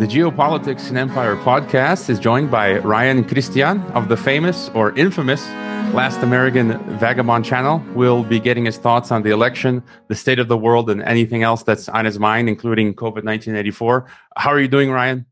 [0.00, 5.46] The Geopolitics and Empire podcast is joined by Ryan Christian of the famous or infamous
[5.92, 7.84] Last American Vagabond channel.
[7.92, 11.42] We'll be getting his thoughts on the election, the state of the world, and anything
[11.42, 14.06] else that's on his mind, including COVID 1984.
[14.38, 15.26] How are you doing, Ryan?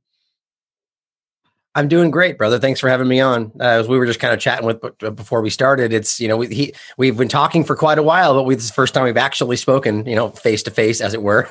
[1.74, 2.58] I'm doing great, brother.
[2.58, 3.52] Thanks for having me on.
[3.60, 4.80] Uh, as we were just kind of chatting with
[5.14, 8.34] before we started, it's you know we he, we've been talking for quite a while,
[8.34, 11.00] but we, this is the first time we've actually spoken, you know, face to face,
[11.00, 11.48] as it were.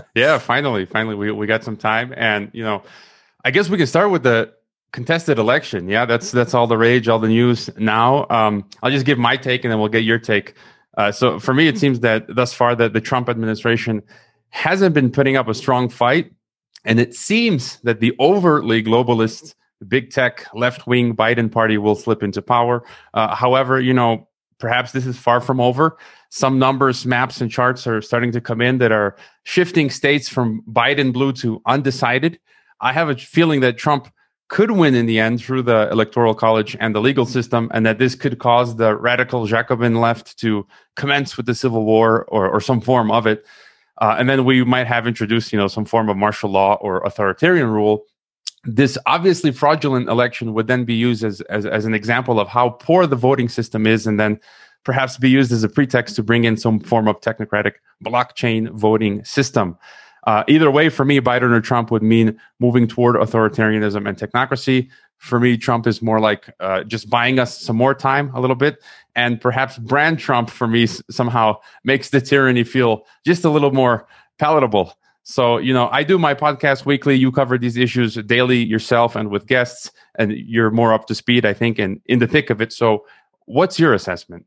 [0.14, 2.82] yeah, finally, finally, we we got some time, and you know,
[3.44, 4.52] I guess we can start with the
[4.92, 5.88] contested election.
[5.88, 8.26] Yeah, that's that's all the rage, all the news now.
[8.30, 10.54] Um, I'll just give my take, and then we'll get your take.
[10.96, 14.02] Uh, so for me, it seems that thus far that the Trump administration
[14.50, 16.32] hasn't been putting up a strong fight
[16.84, 19.54] and it seems that the overtly globalist,
[19.86, 22.84] big tech, left wing Biden party will slip into power.
[23.14, 24.28] Uh, however, you know,
[24.58, 25.96] perhaps this is far from over.
[26.30, 30.62] Some numbers, maps, and charts are starting to come in that are shifting states from
[30.70, 32.38] Biden blue to undecided.
[32.80, 34.08] I have a feeling that Trump
[34.48, 37.98] could win in the end through the electoral college and the legal system, and that
[37.98, 42.60] this could cause the radical Jacobin left to commence with the civil war or, or
[42.60, 43.44] some form of it.
[44.00, 47.04] Uh, and then we might have introduced, you know, some form of martial law or
[47.04, 48.04] authoritarian rule.
[48.64, 52.70] This obviously fraudulent election would then be used as, as, as an example of how
[52.70, 54.40] poor the voting system is, and then
[54.84, 57.72] perhaps be used as a pretext to bring in some form of technocratic
[58.04, 59.76] blockchain voting system.
[60.24, 64.88] Uh, either way, for me, Biden or Trump would mean moving toward authoritarianism and technocracy.
[65.16, 68.56] For me, Trump is more like uh, just buying us some more time a little
[68.56, 68.78] bit
[69.18, 74.06] and perhaps brand Trump for me somehow makes the tyranny feel just a little more
[74.38, 74.94] palatable.
[75.24, 77.16] So, you know, I do my podcast weekly.
[77.16, 81.44] You cover these issues daily yourself and with guests, and you're more up to speed,
[81.44, 82.72] I think, and in the thick of it.
[82.72, 83.04] So,
[83.46, 84.46] what's your assessment?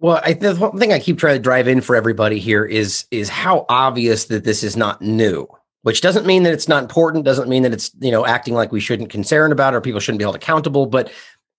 [0.00, 3.06] Well, I, the one thing I keep trying to drive in for everybody here is
[3.10, 5.48] is how obvious that this is not new.
[5.82, 7.24] Which doesn't mean that it's not important.
[7.24, 10.00] Doesn't mean that it's you know acting like we shouldn't concern about it or people
[10.00, 10.86] shouldn't be held accountable.
[10.86, 11.10] But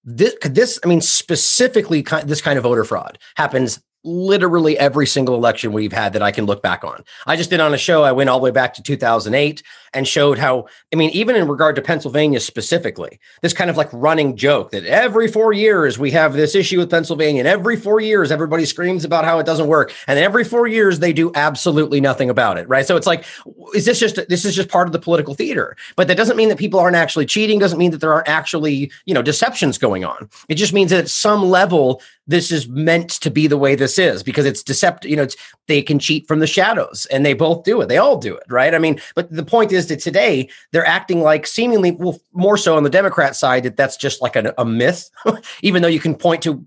[0.03, 5.73] this, this I mean, specifically, this kind of voter fraud happens literally every single election
[5.73, 7.03] we've had that I can look back on.
[7.25, 9.63] I just did on a show, I went all the way back to 2008
[9.93, 13.89] and showed how, I mean, even in regard to Pennsylvania specifically, this kind of like
[13.91, 17.99] running joke that every four years we have this issue with Pennsylvania, and every four
[17.99, 19.93] years everybody screams about how it doesn't work.
[20.08, 22.85] And every four years they do absolutely nothing about it, right?
[22.85, 23.25] So it's like,
[23.73, 25.75] is this just, this is just part of the political theater?
[25.95, 28.91] But that doesn't mean that people aren't actually cheating, doesn't mean that there aren't actually,
[29.05, 30.29] you know, deceptions going on.
[30.49, 33.96] It just means that at some level, this is meant to be the way this
[33.97, 35.09] is because it's deceptive.
[35.09, 35.27] You know,
[35.67, 37.87] they can cheat from the shadows, and they both do it.
[37.87, 38.73] They all do it, right?
[38.73, 42.77] I mean, but the point is that today they're acting like seemingly, well, more so
[42.77, 45.09] on the Democrat side, that that's just like a, a myth,
[45.61, 46.65] even though you can point to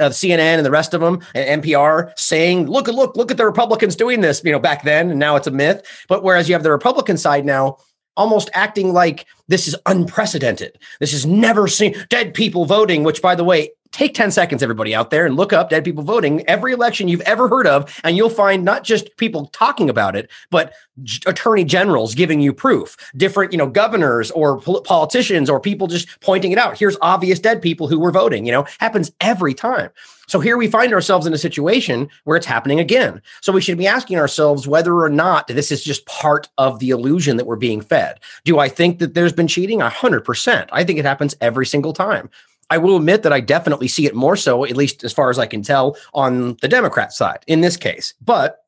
[0.00, 3.46] uh, CNN and the rest of them and NPR saying, "Look, look, look at the
[3.46, 5.82] Republicans doing this," you know, back then, and now it's a myth.
[6.08, 7.78] But whereas you have the Republican side now
[8.16, 10.78] almost acting like this is unprecedented.
[11.00, 14.94] This is never seen dead people voting, which by the way, take 10 seconds, everybody
[14.94, 18.00] out there, and look up dead people voting every election you've ever heard of.
[18.04, 20.72] And you'll find not just people talking about it, but
[21.02, 25.86] g- attorney generals giving you proof, different, you know, governors or pol- politicians or people
[25.86, 26.78] just pointing it out.
[26.78, 29.90] Here's obvious dead people who were voting, you know, happens every time.
[30.32, 33.20] So here we find ourselves in a situation where it's happening again.
[33.42, 36.88] So we should be asking ourselves whether or not this is just part of the
[36.88, 38.18] illusion that we're being fed.
[38.44, 39.80] Do I think that there's been cheating?
[39.80, 40.68] 100%.
[40.72, 42.30] I think it happens every single time.
[42.70, 45.38] I will admit that I definitely see it more so, at least as far as
[45.38, 48.14] I can tell, on the Democrat side in this case.
[48.22, 48.64] But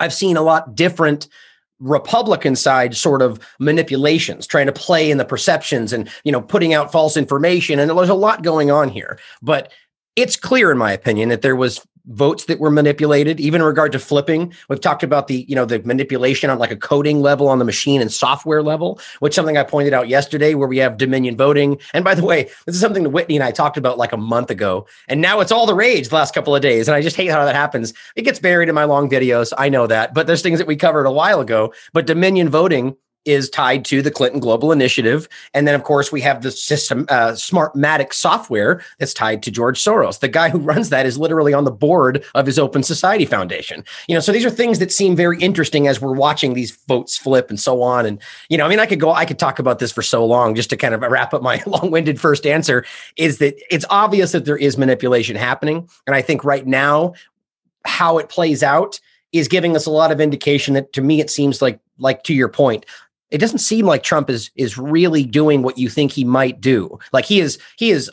[0.00, 1.28] I've seen a lot different
[1.78, 6.74] Republican side sort of manipulations, trying to play in the perceptions and you know putting
[6.74, 9.18] out false information, and there's a lot going on here.
[9.42, 9.72] But
[10.16, 13.92] it's clear, in my opinion, that there was votes that were manipulated even in regard
[13.92, 14.52] to flipping.
[14.68, 17.64] We've talked about the you know the manipulation on like a coding level on the
[17.64, 21.78] machine and software level which something i pointed out yesterday where we have dominion voting.
[21.92, 24.16] And by the way this is something that whitney and i talked about like a
[24.16, 24.86] month ago.
[25.08, 26.86] And now it's all the rage the last couple of days.
[26.86, 27.92] And i just hate how that happens.
[28.14, 29.52] It gets buried in my long videos.
[29.58, 30.14] I know that.
[30.14, 31.72] But there's things that we covered a while ago.
[31.92, 35.28] But dominion voting is tied to the Clinton Global Initiative.
[35.52, 39.82] And then, of course, we have the system, uh, Smartmatic software that's tied to George
[39.82, 40.20] Soros.
[40.20, 43.84] The guy who runs that is literally on the board of his Open Society Foundation.
[44.08, 47.18] You know, so these are things that seem very interesting as we're watching these votes
[47.18, 48.06] flip and so on.
[48.06, 50.24] And, you know, I mean, I could go, I could talk about this for so
[50.24, 52.84] long just to kind of wrap up my long winded first answer
[53.16, 55.88] is that it's obvious that there is manipulation happening.
[56.06, 57.14] And I think right now,
[57.84, 59.00] how it plays out
[59.32, 62.34] is giving us a lot of indication that to me it seems like like to
[62.34, 62.84] your point
[63.30, 66.98] it doesn't seem like Trump is is really doing what you think he might do.
[67.12, 68.10] Like he is he is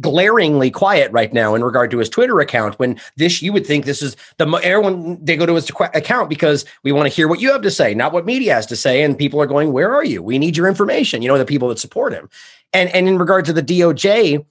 [0.00, 2.78] glaringly quiet right now in regard to his Twitter account.
[2.78, 6.64] When this, you would think this is the everyone they go to his account because
[6.84, 9.02] we want to hear what you have to say, not what media has to say.
[9.02, 10.22] And people are going, "Where are you?
[10.22, 12.28] We need your information." You know, the people that support him.
[12.72, 14.44] And and in regard to the DOJ,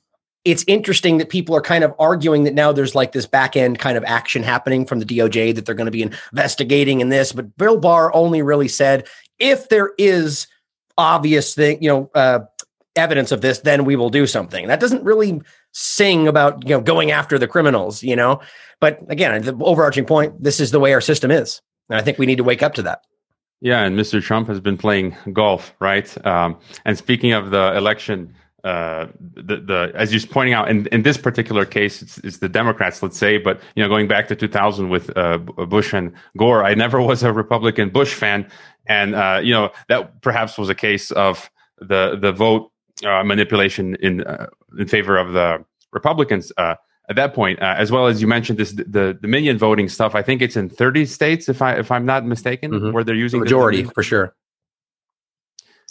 [0.48, 3.80] it's interesting that people are kind of arguing that now there's like this back end
[3.80, 7.34] kind of action happening from the DOJ that they're going to be investigating in this.
[7.34, 9.10] But Bill Barr only really said
[9.40, 10.48] if there is
[10.98, 12.40] obvious thing, you know, uh,
[12.96, 14.68] evidence of this, then we will do something.
[14.68, 15.42] That doesn't really
[15.74, 18.40] sing about you know going after the criminals, you know.
[18.80, 22.18] But again, the overarching point: this is the way our system is, and I think
[22.18, 23.02] we need to wake up to that.
[23.60, 24.22] Yeah, and Mr.
[24.22, 26.26] Trump has been playing golf, right?
[26.26, 28.34] Um, and speaking of the election,
[28.68, 32.50] uh, the, the as you're pointing out, in, in this particular case, it's, it's the
[32.50, 36.66] Democrats, let's say, but you know, going back to 2000 with uh, Bush and Gore,
[36.66, 38.46] I never was a Republican Bush fan,
[38.86, 41.50] and uh, you know that perhaps was a case of
[41.80, 42.70] the the vote
[43.06, 44.48] uh, manipulation in uh,
[44.78, 46.76] in favor of the Republicans uh,
[47.10, 50.14] at that point, uh, as well as you mentioned this the Dominion voting stuff.
[50.14, 52.92] I think it's in 30 states, if I if I'm not mistaken, mm-hmm.
[52.92, 54.36] where they're using the majority for sure.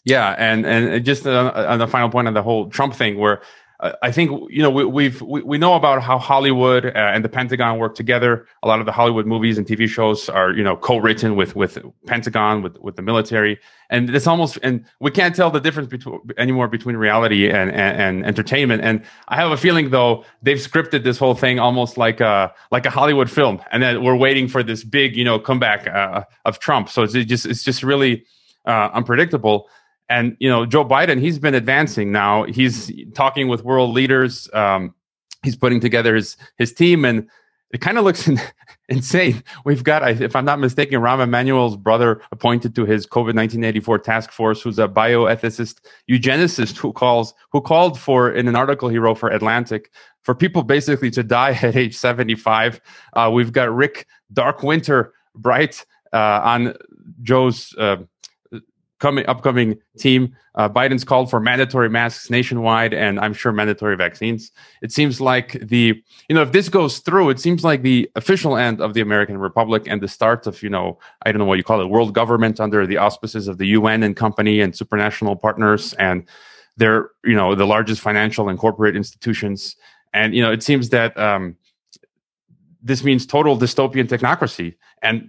[0.06, 3.42] Yeah, and and just on the final point on the whole Trump thing, where
[3.80, 7.28] I think you know we, we've we, we know about how Hollywood uh, and the
[7.28, 8.46] Pentagon work together.
[8.62, 11.76] A lot of the Hollywood movies and TV shows are you know co-written with with
[12.06, 13.58] Pentagon with with the military,
[13.90, 18.00] and it's almost and we can't tell the difference between anymore between reality and, and,
[18.00, 18.82] and entertainment.
[18.82, 22.86] And I have a feeling though they've scripted this whole thing almost like a like
[22.86, 26.60] a Hollywood film, and then we're waiting for this big you know comeback uh, of
[26.60, 26.88] Trump.
[26.88, 28.24] So it's just it's just really
[28.64, 29.68] uh, unpredictable.
[30.08, 32.44] And you know, Joe Biden, he's been advancing now.
[32.44, 34.48] He's talking with world leaders.
[34.52, 34.94] Um,
[35.42, 37.28] he's putting together his his team, and
[37.72, 38.40] it kind of looks in,
[38.88, 39.42] insane.
[39.64, 44.30] We've got, if I'm not mistaken, Rahm Emanuel's brother appointed to his COVID 1984 task
[44.30, 45.80] force, who's a bioethicist,
[46.10, 49.90] eugenicist who calls who called for in an article he wrote for Atlantic
[50.22, 52.80] for people basically to die at age 75.
[53.14, 56.74] Uh, we've got Rick Dark Winter Bright uh, on
[57.22, 57.74] Joe's.
[57.76, 57.98] Uh,
[58.98, 60.34] coming upcoming team.
[60.54, 64.52] Uh, Biden's called for mandatory masks nationwide, and I'm sure mandatory vaccines.
[64.82, 68.56] It seems like the you know if this goes through, it seems like the official
[68.56, 71.58] end of the American Republic and the start of you know I don't know what
[71.58, 75.40] you call it, world government under the auspices of the UN and company and supranational
[75.40, 76.24] partners, and
[76.76, 79.76] they're you know the largest financial and corporate institutions.
[80.14, 81.56] And you know it seems that um,
[82.82, 85.28] this means total dystopian technocracy and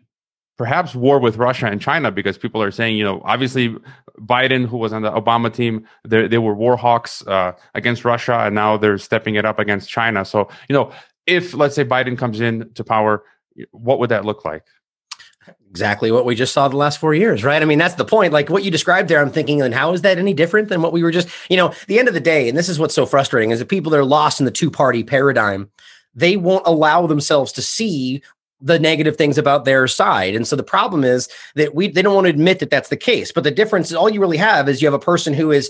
[0.58, 3.76] perhaps war with Russia and China because people are saying, you know, obviously
[4.20, 8.56] Biden, who was on the Obama team, they were war hawks uh, against Russia, and
[8.56, 10.26] now they're stepping it up against China.
[10.26, 10.92] So, you know,
[11.28, 13.24] if let's say Biden comes in to power,
[13.72, 14.64] what would that look like?
[15.70, 17.62] Exactly what we just saw the last four years, right?
[17.62, 18.34] I mean, that's the point.
[18.34, 20.92] Like what you described there, I'm thinking, and how is that any different than what
[20.92, 23.06] we were just, you know, the end of the day, and this is what's so
[23.06, 25.70] frustrating is that people that are lost in the two party paradigm
[26.18, 28.24] they won't allow themselves to see
[28.60, 30.36] the negative things about their side.
[30.36, 32.98] And so the problem is that we they don't want to admit that that's the
[32.98, 33.32] case.
[33.32, 35.70] But the difference is all you really have is you have a person who is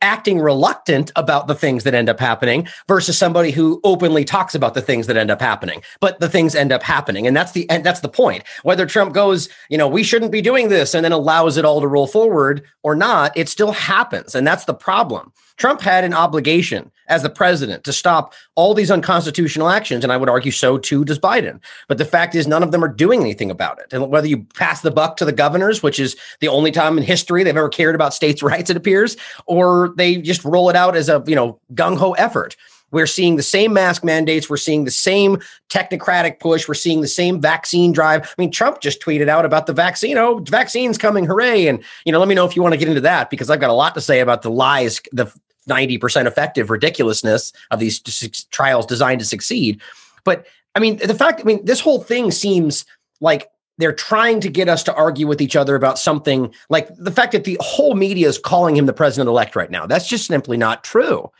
[0.00, 4.74] acting reluctant about the things that end up happening versus somebody who openly talks about
[4.74, 5.82] the things that end up happening.
[6.00, 7.26] But the things end up happening.
[7.26, 8.42] And that's the and that's the point.
[8.62, 11.80] Whether trump goes you know we shouldn't be doing this and then allows it all
[11.80, 14.34] to roll forward or not it still happens.
[14.34, 18.90] And that's the problem trump had an obligation as the president to stop all these
[18.90, 21.60] unconstitutional actions and i would argue so too does biden.
[21.88, 23.92] But the fact is none of them are doing anything about it.
[23.92, 27.04] And whether you pass the buck to the governors which is the only time in
[27.04, 29.16] history they've ever cared about states rights it appears
[29.46, 32.56] or they just roll it out as a you know gung-ho effort
[32.92, 34.48] we're seeing the same mask mandates.
[34.48, 36.68] We're seeing the same technocratic push.
[36.68, 38.22] We're seeing the same vaccine drive.
[38.22, 40.16] I mean, Trump just tweeted out about the vaccine.
[40.18, 41.24] Oh, vaccine's coming.
[41.24, 41.66] Hooray.
[41.66, 43.60] And, you know, let me know if you want to get into that because I've
[43.60, 45.26] got a lot to say about the lies, the
[45.68, 48.00] 90% effective ridiculousness of these
[48.50, 49.80] trials designed to succeed.
[50.24, 52.84] But I mean, the fact, I mean, this whole thing seems
[53.20, 57.10] like they're trying to get us to argue with each other about something like the
[57.10, 59.86] fact that the whole media is calling him the president elect right now.
[59.86, 61.30] That's just simply not true.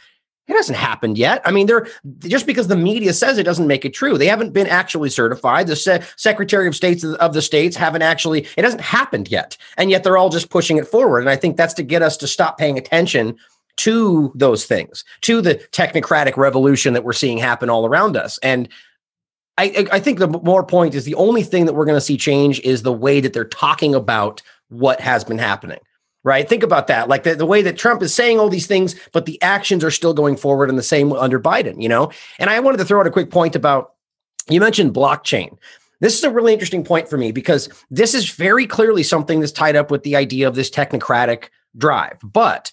[0.49, 1.41] It hasn't happened yet.
[1.45, 1.87] I mean, they're
[2.21, 4.19] just because the media says it doesn't make it true.
[4.19, 5.69] They haven't been actually certified.
[5.69, 8.47] The se- Secretary of States of the states haven't actually.
[8.57, 11.21] It hasn't happened yet, and yet they're all just pushing it forward.
[11.21, 13.37] And I think that's to get us to stop paying attention
[13.79, 18.39] to those things, to the technocratic revolution that we're seeing happen all around us.
[18.43, 18.69] And
[19.59, 22.17] I, I think the more point is the only thing that we're going to see
[22.17, 25.79] change is the way that they're talking about what has been happening.
[26.25, 26.49] Right.
[26.49, 27.09] Think about that.
[27.09, 29.91] Like the, the way that Trump is saying all these things, but the actions are
[29.91, 32.13] still going forward in the same under Biden, you know?
[32.39, 33.95] And I wanted to throw out a quick point about
[34.49, 35.59] you mentioned blockchain.
[36.01, 39.53] This is a really interesting point for me because this is very clearly something that's
[39.53, 42.19] tied up with the idea of this technocratic drive.
[42.23, 42.73] But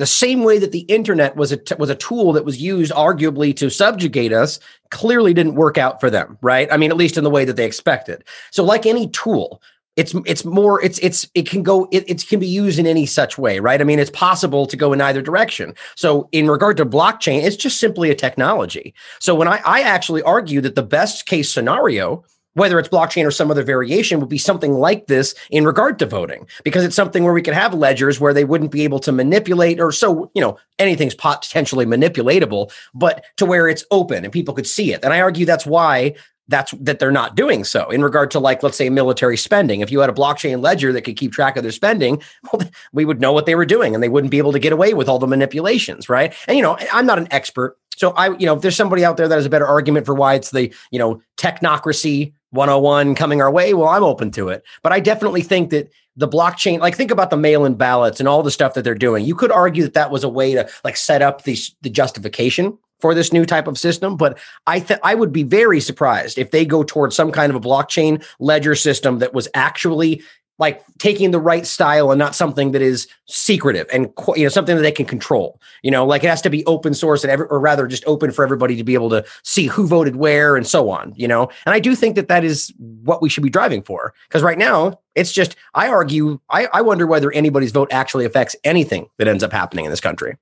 [0.00, 2.90] the same way that the internet was a t- was a tool that was used
[2.92, 4.58] arguably to subjugate us
[4.90, 7.56] clearly didn't work out for them right i mean at least in the way that
[7.56, 9.60] they expected so like any tool
[9.96, 13.06] it's it's more it's it's it can go it, it can be used in any
[13.06, 13.80] such way right?
[13.80, 15.74] I mean it's possible to go in either direction.
[15.96, 18.94] So in regard to blockchain it's just simply a technology.
[19.18, 23.30] So when i i actually argue that the best case scenario whether it's blockchain or
[23.30, 27.22] some other variation, would be something like this in regard to voting, because it's something
[27.22, 30.42] where we could have ledgers where they wouldn't be able to manipulate, or so, you
[30.42, 35.04] know, anything's potentially manipulatable, but to where it's open and people could see it.
[35.04, 36.14] And I argue that's why
[36.50, 39.90] that's that they're not doing so in regard to like let's say military spending if
[39.90, 43.20] you had a blockchain ledger that could keep track of their spending well we would
[43.20, 45.18] know what they were doing and they wouldn't be able to get away with all
[45.18, 48.62] the manipulations right and you know i'm not an expert so i you know if
[48.62, 51.22] there's somebody out there that has a better argument for why it's the you know
[51.36, 54.64] technocracy 101 coming our way, well, I'm open to it.
[54.82, 58.42] But I definitely think that the blockchain, like think about the mail-in ballots and all
[58.42, 59.24] the stuff that they're doing.
[59.24, 62.76] You could argue that that was a way to like set up the the justification
[63.00, 64.16] for this new type of system.
[64.16, 67.56] But I th- I would be very surprised if they go towards some kind of
[67.56, 70.22] a blockchain ledger system that was actually
[70.60, 74.76] like taking the right style and not something that is secretive and you know something
[74.76, 77.46] that they can control you know like it has to be open source and every,
[77.46, 80.66] or rather just open for everybody to be able to see who voted where and
[80.66, 83.50] so on you know and i do think that that is what we should be
[83.50, 87.88] driving for because right now it's just i argue I, I wonder whether anybody's vote
[87.90, 90.36] actually affects anything that ends up happening in this country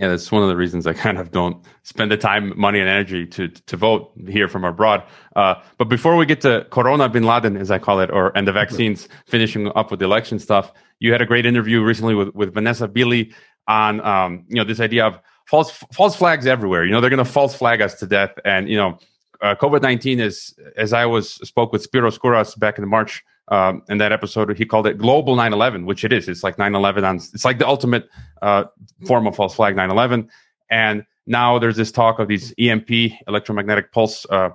[0.00, 2.88] yeah, that's one of the reasons I kind of don't spend the time, money, and
[2.88, 5.02] energy to to vote here from abroad.
[5.36, 8.48] Uh, but before we get to Corona Bin Laden, as I call it, or and
[8.48, 12.34] the vaccines, finishing up with the election stuff, you had a great interview recently with
[12.34, 13.34] with Vanessa Beeley
[13.68, 16.84] on um, you know this idea of false false flags everywhere.
[16.84, 18.98] You know they're going to false flag us to death, and you know
[19.42, 23.82] uh, COVID nineteen is as I was spoke with Spiros Kouras back in March um,
[23.88, 26.28] in that episode, he called it global 9/11, which it is.
[26.28, 27.16] It's like 9/11 on.
[27.16, 28.08] It's like the ultimate
[28.42, 28.64] uh,
[29.06, 30.28] form of false flag 9/11.
[30.70, 32.90] And now there's this talk of these EMP,
[33.26, 34.50] electromagnetic pulse uh,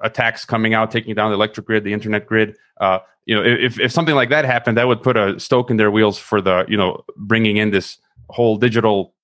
[0.00, 2.56] attacks coming out, taking down the electric grid, the internet grid.
[2.80, 5.76] Uh, you know, if if something like that happened, that would put a stoke in
[5.76, 7.98] their wheels for the you know bringing in this
[8.30, 9.14] whole digital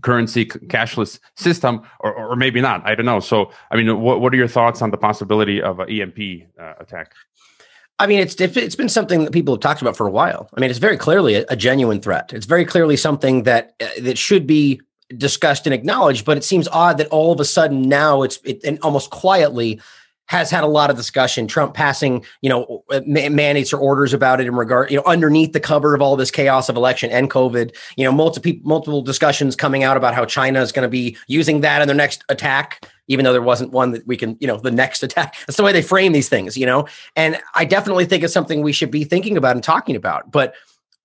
[0.00, 4.32] currency cashless system or, or maybe not i don't know so i mean what, what
[4.32, 6.18] are your thoughts on the possibility of an emp
[6.58, 7.12] uh, attack
[7.98, 10.48] I mean, it's it's been something that people have talked about for a while.
[10.56, 12.32] I mean, it's very clearly a, a genuine threat.
[12.32, 14.80] It's very clearly something that uh, that should be
[15.16, 16.24] discussed and acknowledged.
[16.24, 19.80] But it seems odd that all of a sudden now it's it, and almost quietly
[20.26, 21.46] has had a lot of discussion.
[21.46, 25.52] Trump passing, you know, uh, mandates or orders about it in regard, you know, underneath
[25.52, 27.76] the cover of all this chaos of election and COVID.
[27.96, 31.60] You know, multiple multiple discussions coming out about how China is going to be using
[31.60, 34.56] that in their next attack even though there wasn't one that we can, you know,
[34.56, 35.36] the next attack.
[35.46, 36.86] That's the way they frame these things, you know?
[37.16, 40.30] And I definitely think it's something we should be thinking about and talking about.
[40.30, 40.54] But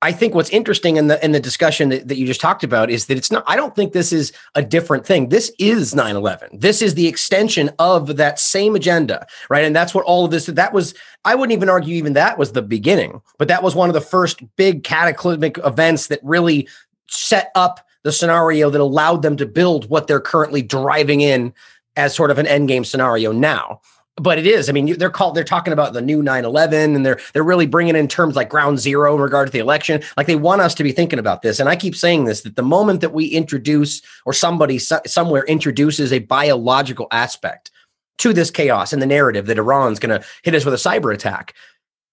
[0.04, 2.92] I think what's interesting in the in the discussion that, that you just talked about
[2.92, 5.30] is that it's not, I don't think this is a different thing.
[5.30, 6.62] This is 9-11.
[6.62, 9.66] This is the extension of that same agenda, right?
[9.66, 10.94] And that's what all of this, that was,
[11.26, 14.02] I wouldn't even argue even that was the beginning, but that was one of the
[14.02, 16.68] first big cataclysmic events that really
[17.08, 21.54] set up the scenario that allowed them to build what they're currently driving in
[21.98, 23.82] as sort of an end game scenario now
[24.20, 24.68] but it is.
[24.68, 25.36] I mean, they're called.
[25.36, 28.80] They're talking about the new 9/11, and they're they're really bringing in terms like ground
[28.80, 30.02] zero in regard to the election.
[30.18, 31.60] Like they want us to be thinking about this.
[31.60, 36.12] And I keep saying this: that the moment that we introduce, or somebody somewhere introduces
[36.12, 37.72] a biological aspect
[38.18, 41.14] to this chaos and the narrative that Iran's going to hit us with a cyber
[41.14, 41.54] attack,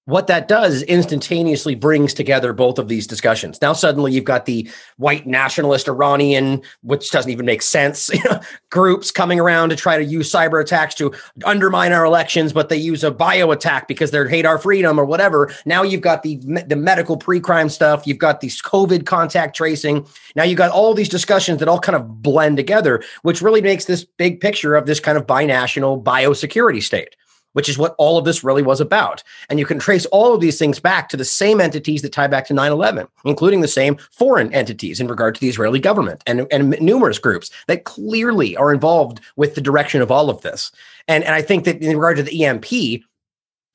[0.06, 3.60] what that does is instantaneously brings together both of these discussions.
[3.62, 4.68] Now, suddenly you've got the
[4.98, 8.10] white nationalist Iranian, which doesn't even make sense,
[8.70, 11.14] groups coming around to try to use cyber attacks to
[11.46, 15.06] undermine our elections, but they use a bio attack because they hate our freedom or
[15.06, 15.50] whatever.
[15.64, 18.06] Now you've got the, the medical pre crime stuff.
[18.06, 20.06] You've got these COVID contact tracing.
[20.36, 23.86] Now you've got all these discussions that all kind of blend together, which really makes
[23.86, 27.16] this big picture of this kind of binational biosecurity state
[27.54, 29.22] which is what all of this really was about.
[29.48, 32.26] And you can trace all of these things back to the same entities that tie
[32.26, 36.22] back to 9 11, including the same foreign entities in regard to the Israeli government
[36.26, 40.70] and, and numerous groups that clearly are involved with the direction of all of this.
[41.08, 43.02] And, and I think that in regard to the EMP,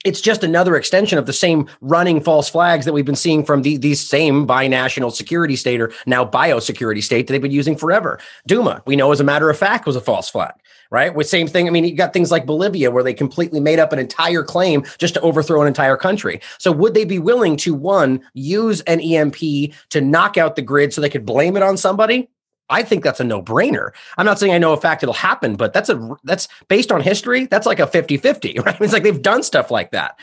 [0.05, 3.63] it's just another extension of the same running false flags that we've been seeing from
[3.63, 8.17] the, these same binational security state or now biosecurity state that they've been using forever.
[8.47, 10.53] Duma, we know as a matter of fact, was a false flag
[10.91, 11.13] right?
[11.13, 11.67] With same thing.
[11.67, 14.83] I mean, you got things like Bolivia where they completely made up an entire claim
[14.97, 16.41] just to overthrow an entire country.
[16.57, 19.37] So would they be willing to one use an EMP
[19.89, 22.29] to knock out the grid so they could blame it on somebody?
[22.71, 23.91] I think that's a no-brainer.
[24.17, 27.01] I'm not saying I know a fact it'll happen, but that's a that's based on
[27.01, 28.79] history, that's like a 50-50, right?
[28.79, 30.19] It's like they've done stuff like that.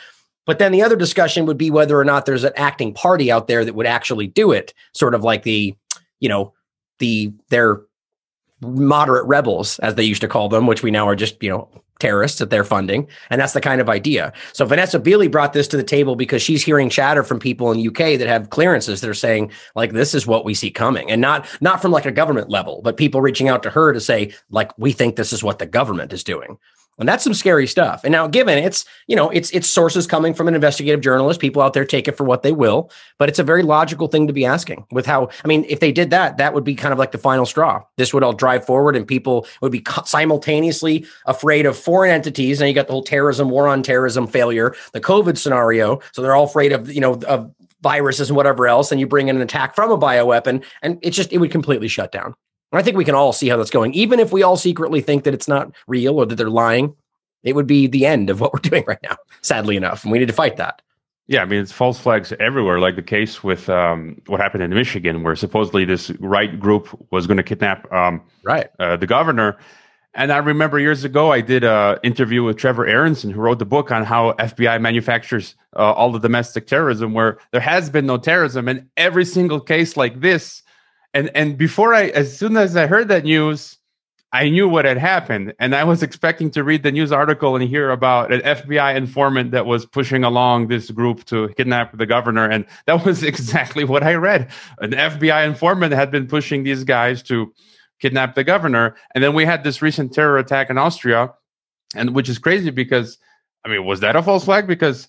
[0.46, 3.49] But then the other discussion would be whether or not there's an acting party out
[3.49, 5.75] there that would actually do it, sort of like the,
[6.20, 6.54] you know,
[7.00, 7.80] the their
[8.60, 11.68] moderate rebels, as they used to call them, which we now are just, you know,
[11.98, 13.08] terrorists that they're funding.
[13.30, 14.32] And that's the kind of idea.
[14.52, 17.86] So Vanessa Beeley brought this to the table because she's hearing chatter from people in
[17.86, 21.10] UK that have clearances that are saying, like, this is what we see coming.
[21.10, 24.00] And not not from like a government level, but people reaching out to her to
[24.00, 26.58] say, like, we think this is what the government is doing.
[26.98, 28.02] And that's some scary stuff.
[28.04, 31.60] And now, given it's, you know, it's it's sources coming from an investigative journalist, people
[31.60, 34.32] out there take it for what they will, but it's a very logical thing to
[34.32, 36.98] be asking with how, I mean, if they did that, that would be kind of
[36.98, 37.82] like the final straw.
[37.96, 42.60] This would all drive forward and people would be simultaneously afraid of foreign entities.
[42.60, 46.00] And you got the whole terrorism, war on terrorism failure, the COVID scenario.
[46.12, 48.90] So they're all afraid of, you know, of viruses and whatever else.
[48.90, 51.88] And you bring in an attack from a bioweapon and it's just, it would completely
[51.88, 52.34] shut down.
[52.73, 53.94] I think we can all see how that's going.
[53.94, 56.94] Even if we all secretly think that it's not real or that they're lying,
[57.42, 60.02] it would be the end of what we're doing right now, sadly enough.
[60.02, 60.82] And we need to fight that.
[61.28, 64.70] Yeah, I mean, it's false flags everywhere, like the case with um, what happened in
[64.70, 69.56] Michigan, where supposedly this right group was going to kidnap um, right uh, the governor.
[70.14, 73.66] And I remember years ago, I did an interview with Trevor Aaronson, who wrote the
[73.66, 78.16] book on how FBI manufactures uh, all the domestic terrorism, where there has been no
[78.16, 78.68] terrorism.
[78.68, 80.62] And every single case like this,
[81.14, 83.78] and and before I, as soon as I heard that news,
[84.32, 87.66] I knew what had happened, and I was expecting to read the news article and
[87.66, 92.44] hear about an FBI informant that was pushing along this group to kidnap the governor,
[92.44, 94.50] and that was exactly what I read.
[94.80, 97.52] An FBI informant had been pushing these guys to
[98.00, 101.32] kidnap the governor, and then we had this recent terror attack in Austria,
[101.94, 103.18] and which is crazy because,
[103.64, 104.66] I mean, was that a false flag?
[104.66, 105.08] Because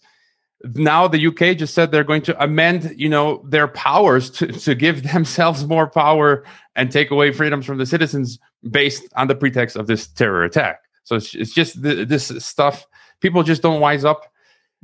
[0.64, 4.76] now the UK just said they're going to amend, you know, their powers to, to
[4.76, 6.44] give themselves more power
[6.76, 10.82] and take away freedoms from the citizens based on the pretext of this terror attack.
[11.04, 12.86] So it's, it's just this stuff.
[13.22, 14.32] People just don't wise up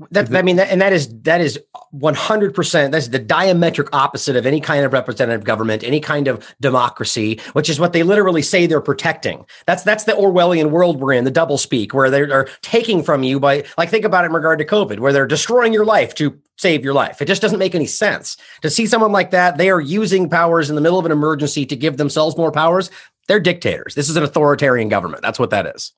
[0.09, 1.59] that, I mean, that, and that is that is
[1.91, 2.91] one hundred percent.
[2.91, 7.69] That's the diametric opposite of any kind of representative government, any kind of democracy, which
[7.69, 9.45] is what they literally say they're protecting.
[9.67, 13.21] That's that's the Orwellian world we're in, the double speak, where they are taking from
[13.21, 16.15] you by like think about it in regard to COVID, where they're destroying your life
[16.15, 17.21] to save your life.
[17.21, 19.57] It just doesn't make any sense to see someone like that.
[19.57, 22.89] They are using powers in the middle of an emergency to give themselves more powers.
[23.27, 23.93] They're dictators.
[23.93, 25.21] This is an authoritarian government.
[25.21, 25.93] That's what that is.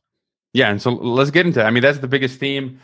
[0.54, 1.62] Yeah, and so let's get into.
[1.62, 1.64] It.
[1.64, 2.80] I mean, that's the biggest theme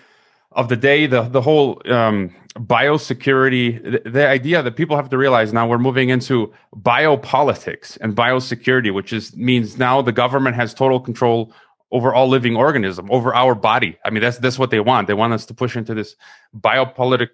[0.54, 5.18] of the day, the the whole um, biosecurity, the, the, idea that people have to
[5.18, 10.74] realize now we're moving into biopolitics and biosecurity, which is means now the government has
[10.74, 11.54] total control
[11.92, 13.98] over all living organism, over our body.
[14.04, 15.08] I mean, that's that's what they want.
[15.08, 16.16] They want us to push into this
[16.56, 17.30] biopolitic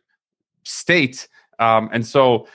[0.64, 1.28] state,
[1.60, 2.48] um, and so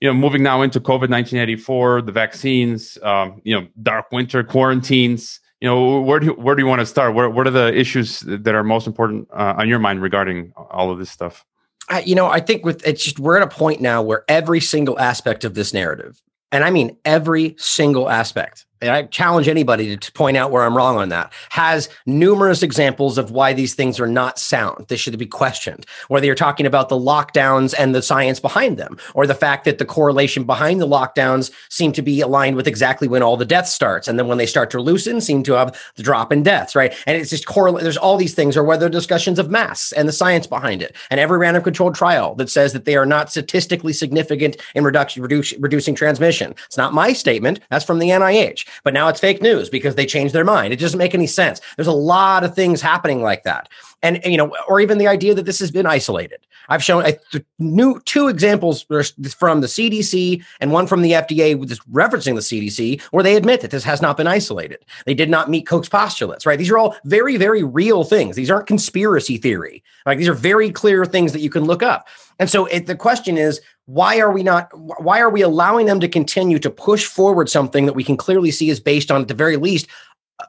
[0.00, 4.12] you know, moving now into COVID nineteen eighty four, the vaccines, um, you know, dark
[4.12, 7.14] winter quarantines you know where do you, where do you want to start?
[7.14, 10.90] Where, what are the issues that are most important uh, on your mind regarding all
[10.90, 11.44] of this stuff?
[11.90, 14.60] I, you know i think with it's just we're at a point now where every
[14.60, 19.96] single aspect of this narrative and i mean every single aspect and I challenge anybody
[19.96, 24.00] to, point out where I'm wrong on that, has numerous examples of why these things
[24.00, 24.86] are not sound.
[24.88, 25.86] They should be questioned.
[26.08, 29.78] Whether you're talking about the lockdowns and the science behind them, or the fact that
[29.78, 33.68] the correlation behind the lockdowns seem to be aligned with exactly when all the death
[33.68, 34.08] starts.
[34.08, 36.94] And then when they start to loosen, seem to have the drop in deaths, right?
[37.06, 37.82] And it's just correlate.
[37.82, 41.20] There's all these things, or whether discussions of masks and the science behind it, and
[41.20, 45.52] every random controlled trial that says that they are not statistically significant in reduction, reduce,
[45.58, 46.54] reducing transmission.
[46.66, 47.60] It's not my statement.
[47.70, 50.72] That's from the NIH but now it's fake news because they changed their mind.
[50.72, 51.60] It doesn't make any sense.
[51.76, 53.68] There's a lot of things happening like that.
[54.02, 56.46] And, you know, or even the idea that this has been isolated.
[56.70, 57.18] I've shown I,
[57.58, 63.02] new two examples from the CDC and one from the FDA, just referencing the CDC,
[63.10, 64.84] where they admit that this has not been isolated.
[65.04, 66.58] They did not meet Koch's postulates, right?
[66.58, 68.36] These are all very, very real things.
[68.36, 69.82] These aren't conspiracy theory.
[70.06, 72.08] Like these are very clear things that you can look up.
[72.40, 74.70] And so it, the question is, why are we not
[75.02, 78.50] why are we allowing them to continue to push forward something that we can clearly
[78.50, 79.86] see is based on at the very least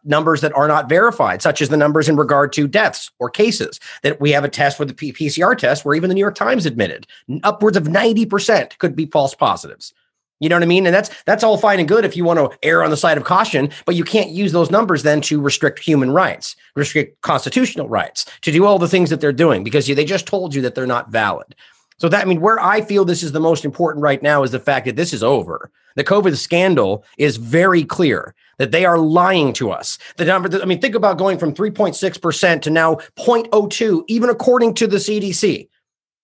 [0.06, 3.80] numbers that are not verified such as the numbers in regard to deaths or cases
[4.04, 6.36] that we have a test with the P- pcr test where even the new york
[6.36, 7.06] times admitted
[7.44, 9.94] upwards of 90% could be false positives
[10.42, 10.88] you know what I mean?
[10.88, 13.16] And that's that's all fine and good if you want to err on the side
[13.16, 17.88] of caution, but you can't use those numbers then to restrict human rights, restrict constitutional
[17.88, 20.74] rights, to do all the things that they're doing because they just told you that
[20.74, 21.56] they're not valid.
[22.02, 24.50] So that I mean, where I feel this is the most important right now is
[24.50, 25.70] the fact that this is over.
[25.96, 30.00] The COVID scandal is very clear that they are lying to us.
[30.18, 34.88] The number, I mean, think about going from 3.6% to now 0.02, even according to
[34.88, 35.70] the CDC.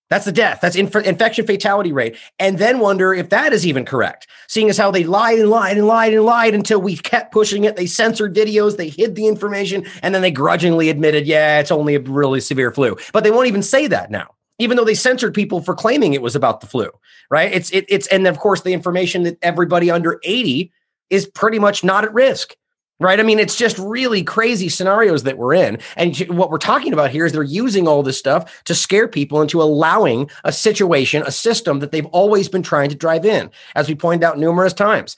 [0.10, 0.62] That's the death.
[0.64, 2.18] That's inf- infection fatality rate.
[2.40, 5.78] And then wonder if that is even correct, seeing as how they lied and lied
[5.78, 7.76] and lied and lied until we kept pushing it.
[7.76, 11.94] They censored videos, they hid the information, and then they grudgingly admitted, yeah, it's only
[11.94, 12.98] a really severe flu.
[13.14, 16.22] But they won't even say that now even though they censored people for claiming it
[16.22, 16.90] was about the flu,
[17.30, 17.52] right?
[17.52, 20.72] It's it, it's and of course the information that everybody under 80
[21.10, 22.56] is pretty much not at risk
[23.00, 23.20] right?
[23.20, 25.80] I mean, it's just really crazy scenarios that we're in.
[25.96, 29.42] And what we're talking about here is they're using all this stuff to scare people
[29.42, 33.88] into allowing a situation, a system that they've always been trying to drive in, as
[33.88, 35.16] we pointed out numerous times.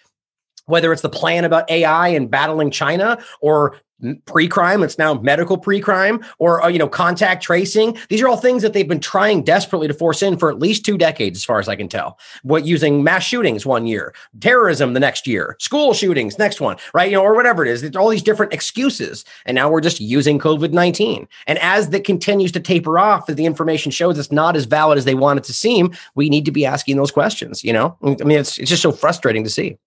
[0.66, 3.80] Whether it's the plan about AI and battling China or
[4.26, 7.98] pre-crime it's now medical pre-crime or uh, you know contact tracing.
[8.10, 10.86] These are all things that they've been trying desperately to force in for at least
[10.86, 12.18] two decades as far as i can tell.
[12.44, 17.10] What using mass shootings one year terrorism the next year school shootings next one right?
[17.10, 17.84] You know or whatever it is.
[17.84, 19.26] It's all these different excuses.
[19.46, 23.46] And now we're just using covid-19 and as that continues to taper off as the
[23.46, 26.52] information shows it's not as valid as they want it to seem we need to
[26.52, 27.98] be asking those questions you know?
[28.04, 29.78] I mean it's, it's just so frustrating to see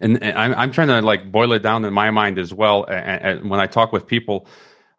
[0.00, 2.84] and, and I'm, I'm trying to like boil it down in my mind as well.
[2.84, 4.46] And, and when I talk with people,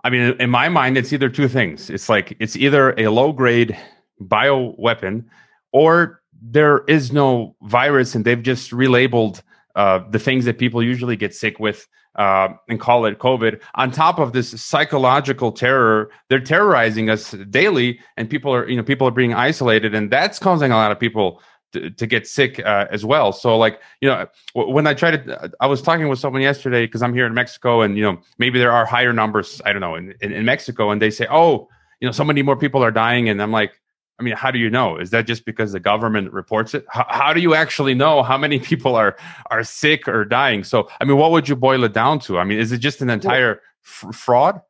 [0.03, 1.89] I mean, in my mind, it's either two things.
[1.89, 3.77] It's like it's either a low grade
[4.19, 5.29] bio weapon,
[5.71, 9.41] or there is no virus, and they've just relabeled
[9.75, 13.61] uh, the things that people usually get sick with uh, and call it COVID.
[13.75, 18.83] On top of this psychological terror, they're terrorizing us daily, and people are, you know,
[18.83, 21.41] people are being isolated, and that's causing a lot of people
[21.73, 23.31] to, to get sick uh, as well.
[23.31, 27.01] So like, you know, when I tried to, I was talking with someone yesterday because
[27.01, 29.95] I'm here in Mexico and, you know, maybe there are higher numbers, I don't know,
[29.95, 30.91] in, in, in Mexico.
[30.91, 31.67] And they say, oh,
[31.99, 33.29] you know, so many more people are dying.
[33.29, 33.79] And I'm like,
[34.19, 34.97] I mean, how do you know?
[34.97, 36.85] Is that just because the government reports it?
[36.89, 39.15] How, how do you actually know how many people are
[39.49, 40.63] are sick or dying?
[40.63, 42.37] So, I mean, what would you boil it down to?
[42.37, 44.61] I mean, is it just an entire f- fraud?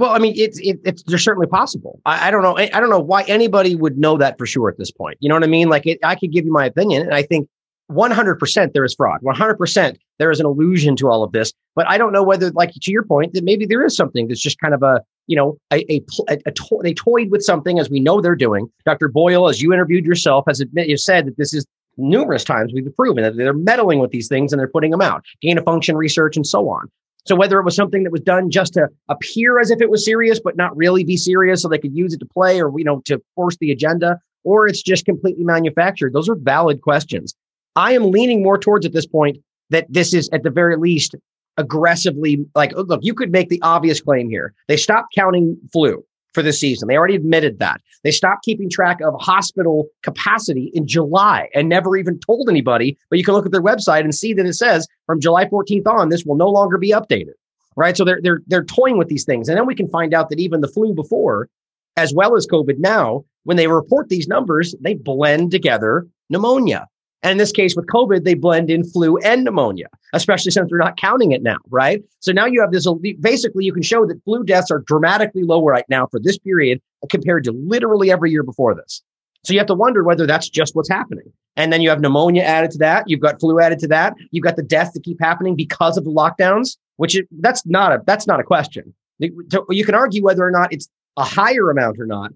[0.00, 2.00] Well, I mean, it's it, it's they're certainly possible.
[2.06, 2.56] I, I, don't know.
[2.56, 5.18] I, don't know why anybody would know that for sure at this point.
[5.20, 5.68] You know what I mean?
[5.68, 7.50] Like, it, I could give you my opinion, and I think
[7.92, 9.20] 100% there is fraud.
[9.22, 11.52] 100% there is an illusion to all of this.
[11.76, 14.40] But I don't know whether, like to your point, that maybe there is something that's
[14.40, 17.78] just kind of a you know a a, a, a to- they toyed with something
[17.78, 18.70] as we know they're doing.
[18.86, 19.08] Dr.
[19.08, 21.66] Boyle, as you interviewed yourself, has admit you said that this is
[21.98, 25.22] numerous times we've proven that they're meddling with these things and they're putting them out,
[25.42, 26.90] gain of function research and so on.
[27.26, 30.04] So whether it was something that was done just to appear as if it was
[30.04, 32.84] serious, but not really be serious so they could use it to play or, you
[32.84, 37.34] know, to force the agenda, or it's just completely manufactured, those are valid questions.
[37.76, 39.38] I am leaning more towards at this point
[39.70, 41.14] that this is at the very least
[41.56, 44.54] aggressively like, oh, look, you could make the obvious claim here.
[44.66, 46.88] They stopped counting flu for the season.
[46.88, 47.80] They already admitted that.
[48.04, 52.96] They stopped keeping track of hospital capacity in July and never even told anybody.
[53.08, 55.86] But you can look at their website and see that it says from July 14th
[55.86, 57.34] on, this will no longer be updated.
[57.76, 57.96] Right.
[57.96, 59.48] So they're they're they're toying with these things.
[59.48, 61.48] And then we can find out that even the flu before,
[61.96, 66.88] as well as COVID now, when they report these numbers, they blend together pneumonia.
[67.22, 70.78] And in this case with COVID, they blend in flu and pneumonia, especially since they're
[70.78, 72.02] not counting it now, right?
[72.20, 72.86] So now you have this,
[73.20, 76.80] basically you can show that flu deaths are dramatically lower right now for this period
[77.10, 79.02] compared to literally every year before this.
[79.44, 81.30] So you have to wonder whether that's just what's happening.
[81.56, 83.04] And then you have pneumonia added to that.
[83.06, 84.14] You've got flu added to that.
[84.30, 87.92] You've got the deaths that keep happening because of the lockdowns, which it, that's not
[87.92, 88.94] a, that's not a question.
[89.18, 92.32] You can argue whether or not it's a higher amount or not,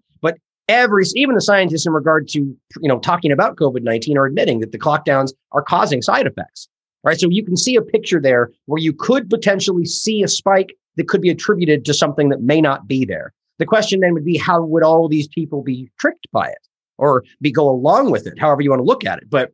[0.69, 4.73] every even the scientists in regard to you know talking about covid-19 are admitting that
[4.73, 6.69] the lockdowns are causing side effects
[7.03, 10.75] right so you can see a picture there where you could potentially see a spike
[10.97, 14.25] that could be attributed to something that may not be there the question then would
[14.25, 18.27] be how would all these people be tricked by it or be go along with
[18.27, 19.53] it however you want to look at it but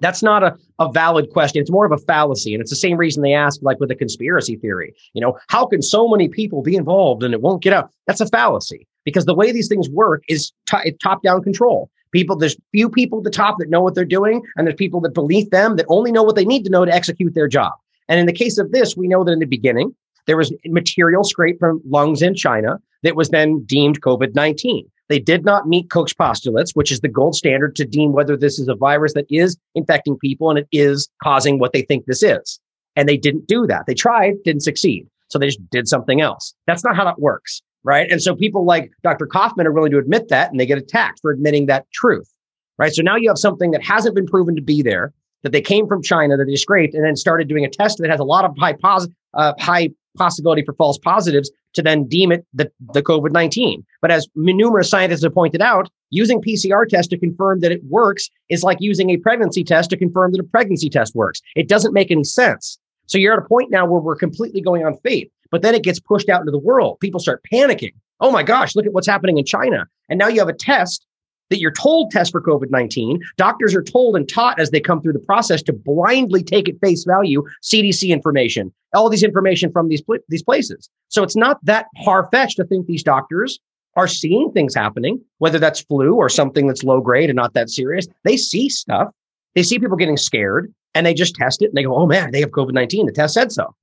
[0.00, 1.60] that's not a, a valid question.
[1.60, 2.54] It's more of a fallacy.
[2.54, 5.66] And it's the same reason they ask, like with a conspiracy theory, you know, how
[5.66, 7.90] can so many people be involved and it won't get out?
[8.06, 11.90] That's a fallacy because the way these things work is t- top down control.
[12.12, 15.00] People, there's few people at the top that know what they're doing, and there's people
[15.00, 17.72] that beneath them that only know what they need to know to execute their job.
[18.06, 19.94] And in the case of this, we know that in the beginning,
[20.26, 24.86] there was material scraped from lungs in China that was then deemed COVID 19.
[25.08, 28.58] They did not meet Koch's postulates, which is the gold standard to deem whether this
[28.58, 32.22] is a virus that is infecting people and it is causing what they think this
[32.22, 32.60] is.
[32.94, 33.86] And they didn't do that.
[33.86, 35.06] They tried, didn't succeed.
[35.28, 36.54] So they just did something else.
[36.66, 37.62] That's not how that works.
[37.88, 38.10] Right.
[38.10, 39.26] And so people like Dr.
[39.26, 42.30] Kaufman are willing to admit that and they get attacked for admitting that truth.
[42.76, 42.92] Right.
[42.92, 45.86] So now you have something that hasn't been proven to be there, that they came
[45.88, 48.44] from China, that they scraped and then started doing a test that has a lot
[48.44, 53.02] of high, pos- uh, high possibility for false positives to then deem it the, the
[53.02, 53.82] COVID 19.
[54.02, 58.28] But as numerous scientists have pointed out, using PCR tests to confirm that it works
[58.50, 61.40] is like using a pregnancy test to confirm that a pregnancy test works.
[61.56, 62.78] It doesn't make any sense.
[63.06, 65.82] So you're at a point now where we're completely going on faith, but then it
[65.82, 66.98] gets pushed out into the world.
[67.00, 67.94] People start panicking.
[68.20, 69.86] Oh my gosh, look at what's happening in China.
[70.08, 71.06] And now you have a test
[71.50, 73.20] that you're told test for COVID 19.
[73.36, 76.78] Doctors are told and taught as they come through the process to blindly take at
[76.80, 80.90] face value CDC information, all these information from these, these places.
[81.08, 83.58] So it's not that far fetched to think these doctors
[83.96, 87.70] are seeing things happening, whether that's flu or something that's low grade and not that
[87.70, 88.06] serious.
[88.24, 89.08] They see stuff.
[89.54, 90.72] They see people getting scared.
[90.94, 93.06] and they just test it and they go, oh man, they have COVID 19.
[93.06, 93.74] The test said so.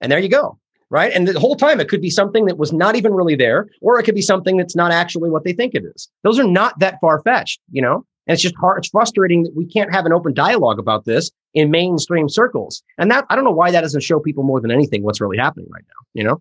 [0.00, 0.58] And there you go.
[0.94, 1.12] Right.
[1.12, 3.98] And the whole time it could be something that was not even really there, or
[3.98, 6.08] it could be something that's not actually what they think it is.
[6.22, 8.06] Those are not that far fetched, you know?
[8.28, 8.78] And it's just hard.
[8.78, 12.84] It's frustrating that we can't have an open dialogue about this in mainstream circles.
[12.96, 15.36] And that, I don't know why that doesn't show people more than anything what's really
[15.36, 16.40] happening right now, you know?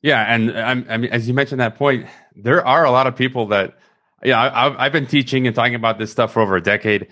[0.00, 0.22] Yeah.
[0.22, 3.48] And I'm, I mean, as you mentioned that point, there are a lot of people
[3.48, 3.76] that,
[4.24, 7.08] yeah, I, I've been teaching and talking about this stuff for over a decade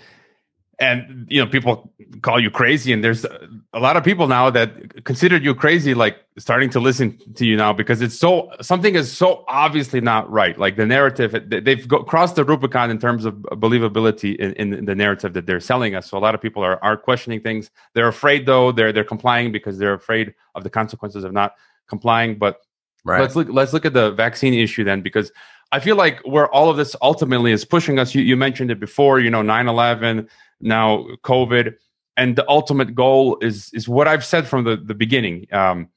[0.78, 2.92] and you know people call you crazy.
[2.92, 7.18] And there's a lot of people now that considered you crazy like starting to listen
[7.34, 10.58] to you now because it's so something is so obviously not right.
[10.58, 14.94] Like the narrative they've go, crossed the rubicon in terms of believability in, in, the
[14.94, 16.10] narrative that they're selling us.
[16.10, 17.70] So a lot of people are, are questioning things.
[17.94, 21.54] They're afraid though they're they're complying because they're afraid of the consequences of not
[21.88, 22.38] complying.
[22.38, 22.60] But
[23.04, 23.20] right.
[23.20, 25.30] let's look let's look at the vaccine issue then because
[25.74, 28.78] I feel like where all of this ultimately is pushing us, you, you mentioned it
[28.78, 30.28] before, you know, 9 11,
[30.64, 31.74] now COVID,
[32.16, 35.46] and the ultimate goal is is what I've said from the the beginning.
[35.52, 35.88] Um,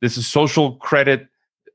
[0.00, 1.28] this is social credit.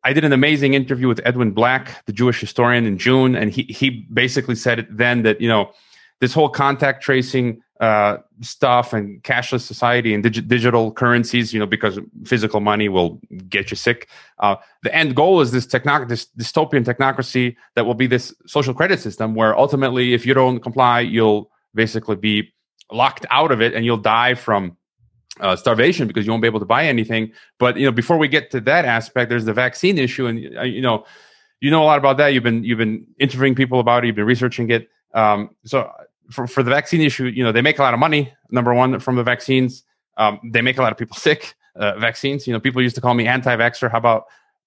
[0.03, 3.63] I did an amazing interview with Edwin Black, the Jewish historian, in June, and he
[3.63, 5.71] he basically said it then that you know
[6.19, 11.65] this whole contact tracing uh, stuff and cashless society and dig- digital currencies, you know,
[11.65, 14.07] because physical money will get you sick.
[14.39, 18.73] Uh, the end goal is this techno- this dystopian technocracy that will be this social
[18.73, 22.53] credit system where ultimately, if you don't comply, you'll basically be
[22.91, 24.75] locked out of it and you'll die from
[25.39, 27.31] uh, starvation because you won't be able to buy anything.
[27.59, 30.63] But you know, before we get to that aspect, there's the vaccine issue, and uh,
[30.63, 31.05] you know,
[31.61, 32.33] you know a lot about that.
[32.33, 34.07] You've been you've been interviewing people about it.
[34.07, 34.89] You've been researching it.
[35.13, 35.91] Um, so
[36.31, 38.33] for for the vaccine issue, you know, they make a lot of money.
[38.51, 39.83] Number one, from the vaccines,
[40.17, 41.55] um, they make a lot of people sick.
[41.75, 43.91] Uh, vaccines, you know, people used to call me anti-vaxxer.
[43.91, 44.25] How about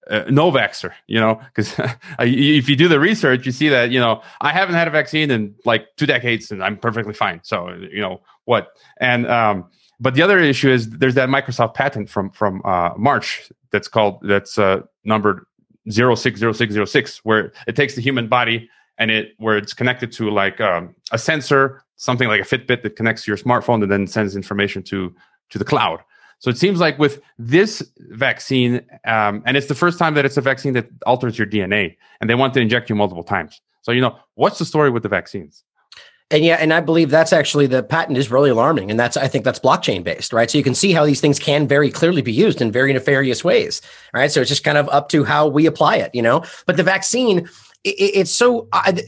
[0.09, 1.75] uh, no vaxer, you know, because
[2.19, 5.29] if you do the research, you see that, you know, I haven't had a vaccine
[5.29, 7.41] in like two decades and I'm perfectly fine.
[7.43, 8.69] So, you know, what?
[8.99, 13.51] And, um, but the other issue is there's that Microsoft patent from, from, uh, March
[13.71, 15.45] that's called, that's, uh, numbered
[15.89, 20.95] 060606, where it takes the human body and it, where it's connected to like, um,
[21.11, 24.81] a sensor, something like a Fitbit that connects to your smartphone and then sends information
[24.81, 25.13] to,
[25.51, 25.99] to the cloud.
[26.41, 30.37] So it seems like with this vaccine, um, and it's the first time that it's
[30.37, 33.61] a vaccine that alters your DNA, and they want to inject you multiple times.
[33.83, 35.63] So you know, what's the story with the vaccines?
[36.31, 39.27] And yeah, and I believe that's actually the patent is really alarming, and that's I
[39.27, 40.49] think that's blockchain based, right?
[40.49, 43.43] So you can see how these things can very clearly be used in very nefarious
[43.43, 43.79] ways,
[44.11, 44.31] right?
[44.31, 46.43] So it's just kind of up to how we apply it, you know.
[46.65, 47.49] But the vaccine,
[47.83, 48.67] it, it's so.
[48.73, 49.03] I,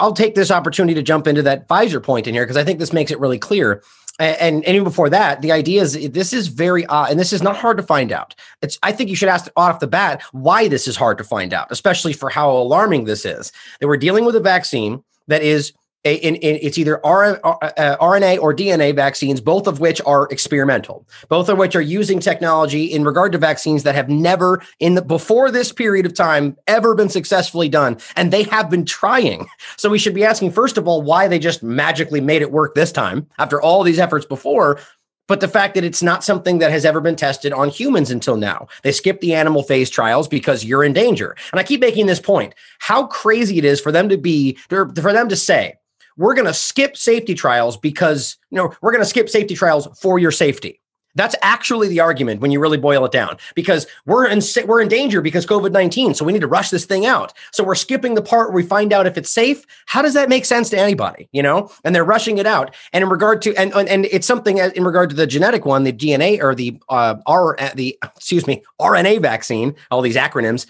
[0.00, 2.80] I'll take this opportunity to jump into that Pfizer point in here because I think
[2.80, 3.82] this makes it really clear
[4.18, 7.32] and, and even before that, the idea is eh, this is very odd, and this
[7.32, 8.34] is not hard to find out.
[8.60, 11.54] It's I think you should ask off the bat why this is hard to find
[11.54, 13.52] out, especially for how alarming this is.
[13.80, 15.72] That we're dealing with a vaccine that is
[16.04, 21.06] in, in, it's either R, uh, RNA or DNA vaccines, both of which are experimental,
[21.28, 25.02] both of which are using technology in regard to vaccines that have never, in the
[25.02, 29.46] before this period of time, ever been successfully done, and they have been trying.
[29.76, 32.74] So we should be asking first of all why they just magically made it work
[32.74, 34.80] this time after all these efforts before.
[35.28, 38.36] But the fact that it's not something that has ever been tested on humans until
[38.36, 38.66] now.
[38.82, 41.36] They skipped the animal phase trials because you're in danger.
[41.52, 44.92] And I keep making this point how crazy it is for them to be, for
[44.92, 45.76] them to say,
[46.16, 49.88] we're going to skip safety trials because, you know, we're going to skip safety trials
[50.00, 50.80] for your safety.
[51.14, 54.88] That's actually the argument when you really boil it down because we're in we're in
[54.88, 57.34] danger because COVID-19 so we need to rush this thing out.
[57.52, 59.66] So we're skipping the part where we find out if it's safe.
[59.86, 61.70] How does that make sense to anybody, you know?
[61.84, 62.74] And they're rushing it out.
[62.92, 65.92] And in regard to and and it's something in regard to the genetic one, the
[65.92, 70.66] DNA or the uh R the excuse me, RNA vaccine, all these acronyms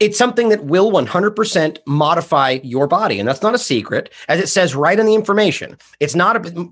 [0.00, 3.20] it's something that will 100% modify your body.
[3.20, 5.76] And that's not a secret, as it says right in the information.
[6.00, 6.68] It's not a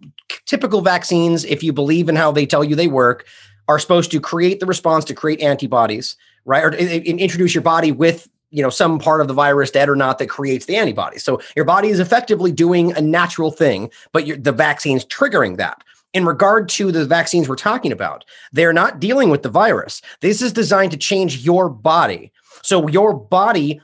[0.47, 3.27] typical vaccines, if you believe in how they tell you they work,
[3.69, 6.65] are supposed to create the response to create antibodies, right?
[6.65, 9.91] Or eh, eh, introduce your body with you know some part of the virus dead
[9.91, 13.91] or not that creates the antibodies so your body is effectively doing a natural thing
[14.13, 18.99] but the vaccine's triggering that in regard to the vaccines we're talking about they're not
[18.99, 22.33] dealing with the virus this is designed to change your body
[22.69, 23.81] so your body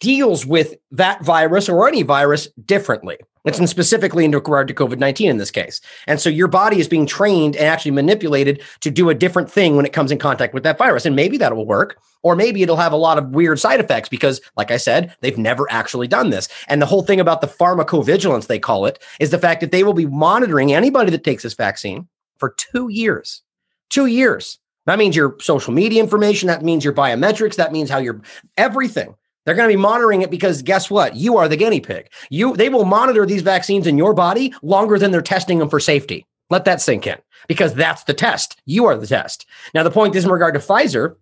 [0.00, 3.16] deals with that virus or any virus differently.
[3.46, 5.80] It's in specifically in regard to COVID 19 in this case.
[6.06, 9.76] And so your body is being trained and actually manipulated to do a different thing
[9.76, 11.06] when it comes in contact with that virus.
[11.06, 14.10] And maybe that will work, or maybe it'll have a lot of weird side effects
[14.10, 16.48] because, like I said, they've never actually done this.
[16.68, 19.84] And the whole thing about the pharmacovigilance, they call it, is the fact that they
[19.84, 23.42] will be monitoring anybody that takes this vaccine for two years.
[23.88, 24.58] Two years.
[24.88, 26.46] That means your social media information.
[26.46, 27.56] That means your biometrics.
[27.56, 28.22] That means how you're
[28.56, 29.14] everything.
[29.44, 31.14] They're going to be monitoring it because guess what?
[31.14, 32.08] You are the guinea pig.
[32.30, 35.78] You they will monitor these vaccines in your body longer than they're testing them for
[35.78, 36.24] safety.
[36.48, 38.62] Let that sink in because that's the test.
[38.64, 39.44] You are the test.
[39.74, 41.16] Now, the point is in regard to Pfizer,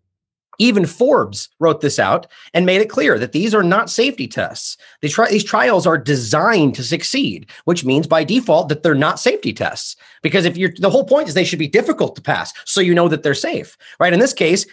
[0.58, 4.76] even Forbes wrote this out and made it clear that these are not safety tests.
[5.00, 9.20] These, tri- these trials are designed to succeed, which means by default that they're not
[9.20, 9.96] safety tests.
[10.22, 12.94] Because if you're the whole point is they should be difficult to pass, so you
[12.94, 14.12] know that they're safe, right?
[14.12, 14.66] In this case,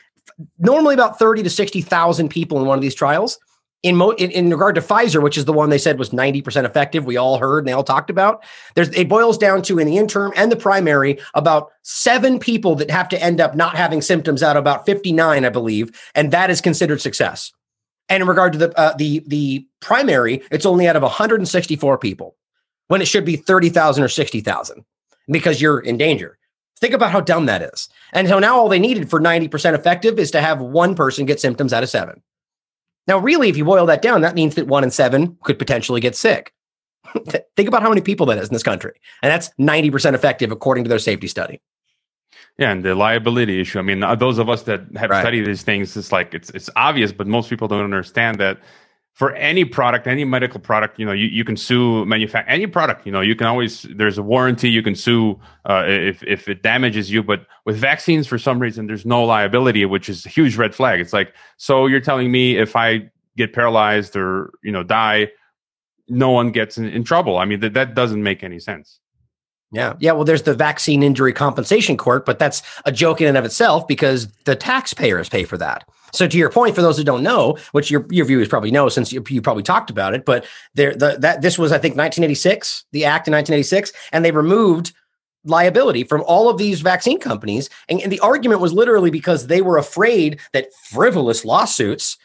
[0.59, 3.37] normally about thirty to sixty thousand people in one of these trials
[3.83, 6.63] in, mo- in, in regard to Pfizer, which is the one they said was 90%
[6.63, 8.43] effective, we all heard and they all talked about.
[8.75, 12.89] There's it boils down to in the interim and the primary about seven people that
[12.89, 16.49] have to end up not having symptoms out of about 59, I believe, and that
[16.49, 17.51] is considered success.
[18.09, 22.35] And in regard to the uh, the the primary, it's only out of 164 people
[22.87, 24.85] when it should be 30,000 or 60,000
[25.27, 26.37] because you're in danger.
[26.79, 27.87] Think about how dumb that is.
[28.11, 31.39] And so now all they needed for 90% effective is to have one person get
[31.39, 32.21] symptoms out of seven.
[33.07, 35.99] Now, really, if you boil that down, that means that one in seven could potentially
[35.99, 36.53] get sick.
[37.55, 38.93] Think about how many people that is in this country.
[39.21, 41.61] And that's 90% effective according to their safety study.
[42.57, 43.79] Yeah, and the liability issue.
[43.79, 45.21] I mean, uh, those of us that have right.
[45.21, 48.59] studied these things, it's like it's it's obvious, but most people don't understand that
[49.13, 53.05] for any product, any medical product, you know, you, you can sue manufacture any product.
[53.05, 54.69] You know, you can always there's a warranty.
[54.69, 57.21] You can sue uh, if if it damages you.
[57.21, 60.99] But with vaccines, for some reason, there's no liability, which is a huge red flag.
[60.99, 65.29] It's like so you're telling me if I get paralyzed or you know die,
[66.07, 67.37] no one gets in, in trouble.
[67.37, 68.99] I mean that that doesn't make any sense.
[69.71, 69.93] Yeah.
[69.99, 70.11] Yeah.
[70.11, 73.87] Well, there's the vaccine injury compensation court, but that's a joke in and of itself
[73.87, 75.89] because the taxpayers pay for that.
[76.13, 78.87] So to your point, for those who don't know, which your, your viewers probably know
[78.87, 80.45] since you, you probably talked about it, but
[80.75, 84.93] there, the, that this was, I think, 1986, the act in 1986, and they removed
[85.45, 87.69] liability from all of these vaccine companies.
[87.89, 92.17] And, and the argument was literally because they were afraid that frivolous lawsuits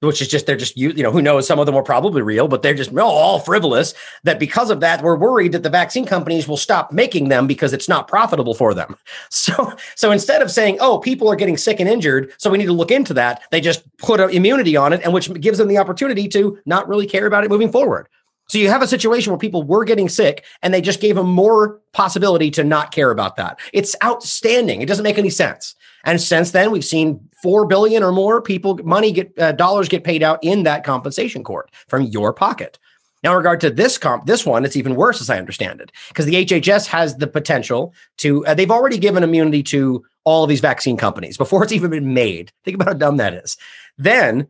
[0.00, 2.22] which is just they're just you, you know who knows some of them are probably
[2.22, 6.04] real but they're just all frivolous that because of that we're worried that the vaccine
[6.04, 8.96] companies will stop making them because it's not profitable for them
[9.30, 12.66] so so instead of saying oh people are getting sick and injured so we need
[12.66, 15.78] to look into that they just put immunity on it and which gives them the
[15.78, 18.08] opportunity to not really care about it moving forward
[18.48, 21.28] so you have a situation where people were getting sick and they just gave them
[21.28, 23.58] more possibility to not care about that.
[23.72, 24.82] It's outstanding.
[24.82, 25.74] It doesn't make any sense.
[26.04, 30.04] And since then, we've seen four billion or more people money get uh, dollars get
[30.04, 32.78] paid out in that compensation court from your pocket.
[33.22, 35.90] Now, in regard to this comp, this one, it's even worse, as I understand it,
[36.08, 38.46] because the HHS has the potential to.
[38.46, 42.14] Uh, they've already given immunity to all of these vaccine companies before it's even been
[42.14, 42.52] made.
[42.64, 43.56] Think about how dumb that is.
[43.98, 44.46] Then,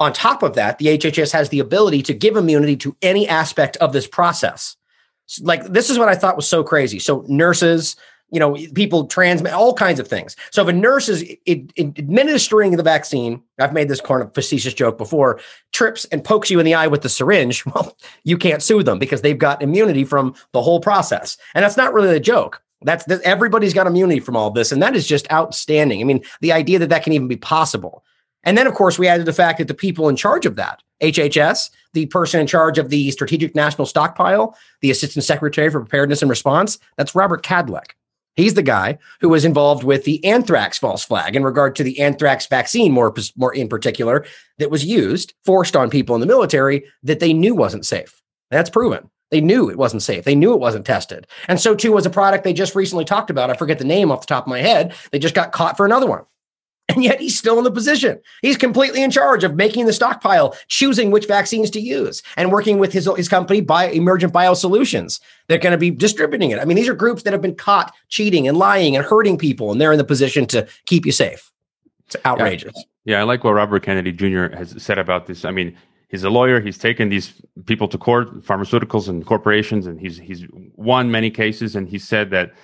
[0.00, 3.76] on top of that, the HHS has the ability to give immunity to any aspect
[3.78, 4.76] of this process.
[5.40, 6.98] Like this is what I thought was so crazy.
[6.98, 7.96] So nurses,
[8.30, 10.36] you know, people transmit all kinds of things.
[10.50, 14.34] So if a nurse is it, it, administering the vaccine, I've made this kind of
[14.34, 15.40] facetious joke before,
[15.72, 18.98] trips and pokes you in the eye with the syringe, well, you can't sue them
[18.98, 21.36] because they've got immunity from the whole process.
[21.54, 22.62] And that's not really a joke.
[22.82, 26.00] That's that everybody's got immunity from all this, and that is just outstanding.
[26.00, 28.04] I mean, the idea that that can even be possible.
[28.44, 30.80] And then, of course, we added the fact that the people in charge of that,
[31.02, 36.22] HHS, the person in charge of the Strategic National Stockpile, the Assistant Secretary for Preparedness
[36.22, 37.90] and Response, that's Robert Kadlec.
[38.38, 41.98] He's the guy who was involved with the anthrax false flag in regard to the
[41.98, 44.24] anthrax vaccine, more, more in particular,
[44.58, 48.22] that was used, forced on people in the military that they knew wasn't safe.
[48.52, 49.10] That's proven.
[49.32, 50.22] They knew it wasn't safe.
[50.22, 51.26] They knew it wasn't tested.
[51.48, 53.50] And so too was a product they just recently talked about.
[53.50, 54.94] I forget the name off the top of my head.
[55.10, 56.22] They just got caught for another one.
[56.88, 58.18] And yet he's still in the position.
[58.40, 62.78] He's completely in charge of making the stockpile, choosing which vaccines to use, and working
[62.78, 65.20] with his, his company, Bio, Emergent Biosolutions.
[65.48, 66.58] They're going to be distributing it.
[66.58, 69.70] I mean, these are groups that have been caught cheating and lying and hurting people,
[69.70, 71.52] and they're in the position to keep you safe.
[72.06, 72.72] It's outrageous.
[73.04, 74.56] Yeah, yeah I like what Robert Kennedy Jr.
[74.56, 75.44] has said about this.
[75.44, 75.76] I mean,
[76.08, 76.60] he's a lawyer.
[76.60, 77.34] He's taken these
[77.66, 80.46] people to court, pharmaceuticals and corporations, and he's he's
[80.76, 81.76] won many cases.
[81.76, 82.54] And he said that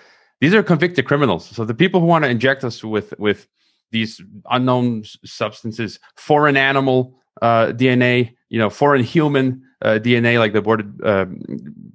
[0.40, 1.46] these are convicted criminals.
[1.46, 3.46] So the people who want to inject us with with
[3.90, 4.20] these
[4.50, 11.00] unknown substances, foreign animal uh, DNA, you know, foreign human uh, DNA, like the aborted
[11.04, 11.26] uh,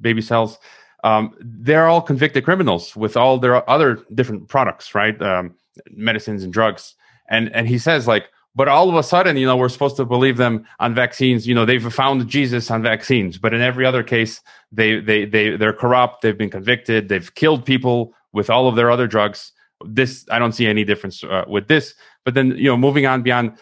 [0.02, 0.58] baby cells.
[1.04, 5.19] Um, they're all convicted criminals with all their other different products, right?
[5.21, 5.56] Um,
[5.91, 6.95] medicines and drugs.
[7.30, 10.06] And and he says like, but all of a sudden, you know, we're supposed to
[10.06, 11.48] believe them on vaccines.
[11.48, 15.56] You know, they've found Jesus on vaccines, but in every other case, they they they
[15.56, 16.21] they're corrupt.
[16.21, 17.08] They've been convicted.
[17.08, 19.54] They've killed people with all of their other drugs
[19.86, 21.96] this I don't see any difference uh, with this.
[22.25, 23.58] But then you know, moving on beyond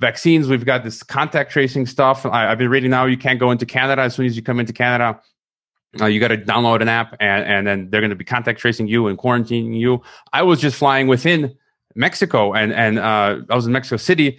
[0.00, 2.24] vaccines, we've got this contact tracing stuff.
[2.26, 4.60] I, have been reading now you can't go into Canada as soon as you come
[4.60, 5.20] into Canada.
[6.00, 8.60] Uh, you got to download an app, and, and then they're going to be contact
[8.60, 10.02] tracing you and quarantining you.
[10.32, 11.56] I was just flying within
[11.94, 14.38] Mexico, and and uh, I was in Mexico City,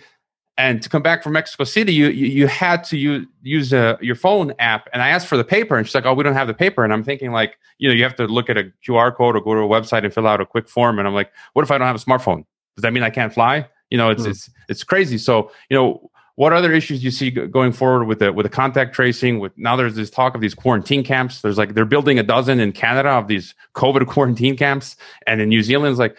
[0.58, 3.98] And to come back from Mexico City, you you, you had to use use a,
[4.02, 4.90] your phone app.
[4.92, 6.84] And I asked for the paper, and she's like, "Oh, we don't have the paper."
[6.84, 9.42] And I'm thinking like, you know, you have to look at a QR code or
[9.42, 10.98] go to a website and fill out a quick form.
[10.98, 12.44] And I'm like, what if I don't have a smartphone?
[12.76, 13.68] Does that mean I can't fly?
[13.92, 14.30] You know, it's mm.
[14.30, 15.20] it's it's crazy.
[15.20, 18.50] So you know, what other issues do you see going forward with the with the
[18.50, 19.40] contact tracing?
[19.40, 21.42] With now, there's this talk of these quarantine camps.
[21.42, 24.96] There's like they're building a dozen in Canada of these COVID quarantine camps,
[25.26, 26.16] and in New Zealand, it's like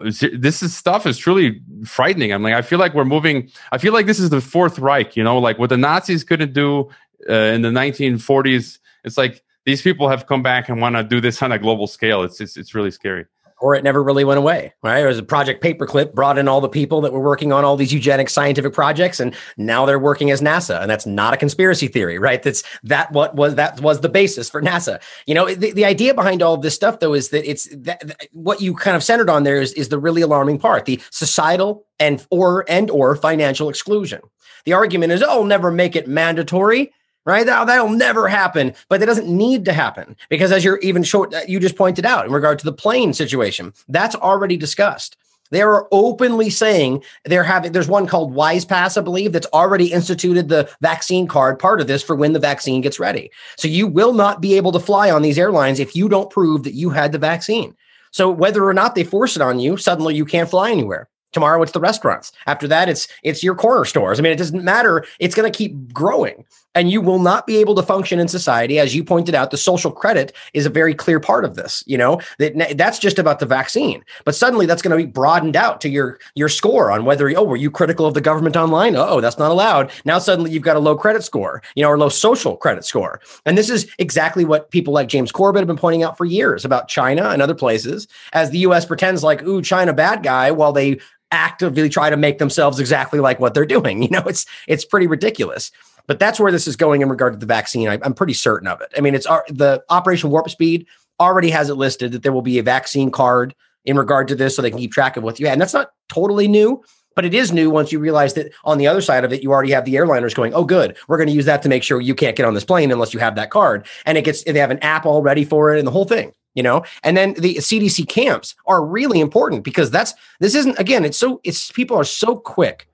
[0.00, 2.32] this is stuff is truly frightening.
[2.32, 3.50] I'm like, I feel like we're moving.
[3.72, 5.16] I feel like this is the Fourth Reich.
[5.16, 6.88] You know, like what the Nazis couldn't do
[7.28, 8.78] uh, in the 1940s.
[9.04, 11.86] It's like these people have come back and want to do this on a global
[11.86, 12.22] scale.
[12.22, 13.26] It's it's, it's really scary
[13.60, 15.02] or it never really went away, right?
[15.02, 17.76] It was a project paperclip, brought in all the people that were working on all
[17.76, 20.80] these eugenic scientific projects, and now they're working as NASA.
[20.80, 22.42] And that's not a conspiracy theory, right?
[22.42, 25.00] That's that what was that was the basis for NASA.
[25.26, 28.60] You know, the, the idea behind all this stuff though is that it's that, what
[28.60, 32.26] you kind of centered on there is, is the really alarming part, the societal and
[32.30, 34.20] or and or financial exclusion.
[34.64, 36.92] The argument is, oh, never make it mandatory
[37.26, 37.46] right?
[37.46, 41.34] That, that'll never happen, but that doesn't need to happen because as you're even short,
[41.34, 45.16] uh, you just pointed out in regard to the plane situation, that's already discussed.
[45.50, 49.92] They are openly saying they're having, there's one called Wise Pass, I believe, that's already
[49.92, 53.30] instituted the vaccine card part of this for when the vaccine gets ready.
[53.56, 56.62] So you will not be able to fly on these airlines if you don't prove
[56.62, 57.76] that you had the vaccine.
[58.12, 61.08] So whether or not they force it on you, suddenly you can't fly anywhere.
[61.32, 62.32] Tomorrow it's the restaurants.
[62.46, 64.18] After that, it's it's your corner stores.
[64.18, 65.04] I mean, it doesn't matter.
[65.20, 66.44] It's going to keep growing
[66.74, 69.56] and you will not be able to function in society as you pointed out the
[69.56, 72.20] social credit is a very clear part of this you know?
[72.38, 74.04] That that's just about the vaccine.
[74.24, 77.42] But suddenly that's going to be broadened out to your your score on whether oh
[77.42, 78.94] were you critical of the government online?
[78.96, 79.90] Oh that's not allowed.
[80.04, 83.20] Now suddenly you've got a low credit score you know or low social credit score.
[83.44, 86.64] And this is exactly what people like James Corbett have been pointing out for years
[86.64, 90.72] about China and other places as the US pretends like ooh China bad guy while
[90.72, 91.00] they
[91.32, 94.02] actively try to make themselves exactly like what they're doing.
[94.10, 95.70] You know it's it's pretty ridiculous
[96.10, 97.88] but that's where this is going in regard to the vaccine.
[97.88, 98.88] I, am pretty certain of it.
[98.98, 100.84] I mean, it's our, the Operation Warp Speed
[101.20, 103.54] already has it listed that there will be a vaccine card
[103.84, 105.52] in regard to this so they can keep track of what you had.
[105.52, 106.82] And that's not totally new,
[107.14, 109.52] but it is new once you realize that on the other side of it, you
[109.52, 112.00] already have the airliners going, oh, good, we're going to use that to make sure
[112.00, 113.86] you can't get on this plane unless you have that card.
[114.04, 116.32] And it gets, they have an app all ready for it and the whole thing
[116.54, 121.04] you know and then the cdc camps are really important because that's this isn't again
[121.04, 122.88] it's so it's people are so quick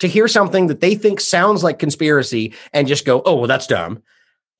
[0.00, 3.66] to hear something that they think sounds like conspiracy and just go, oh, well, that's
[3.66, 4.02] dumb.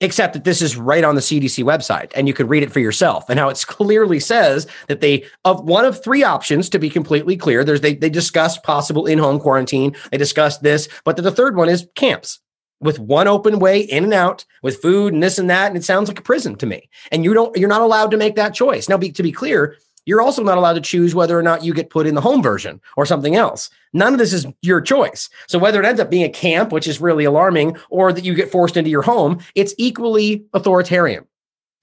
[0.03, 2.81] Except that this is right on the CDC website and you can read it for
[2.81, 3.29] yourself.
[3.29, 7.37] And how it clearly says that they, of one of three options, to be completely
[7.37, 9.95] clear, there's they, they discussed possible in home quarantine.
[10.11, 12.41] They discussed this, but the third one is camps
[12.81, 15.69] with one open way in and out with food and this and that.
[15.69, 16.89] And it sounds like a prison to me.
[17.13, 18.89] And you don't, you're not allowed to make that choice.
[18.89, 19.77] Now, be, to be clear,
[20.11, 22.43] you're also not allowed to choose whether or not you get put in the home
[22.43, 23.71] version or something else.
[23.93, 25.31] None of this is your choice.
[25.47, 28.35] So whether it ends up being a camp, which is really alarming, or that you
[28.35, 31.27] get forced into your home, it's equally authoritarian.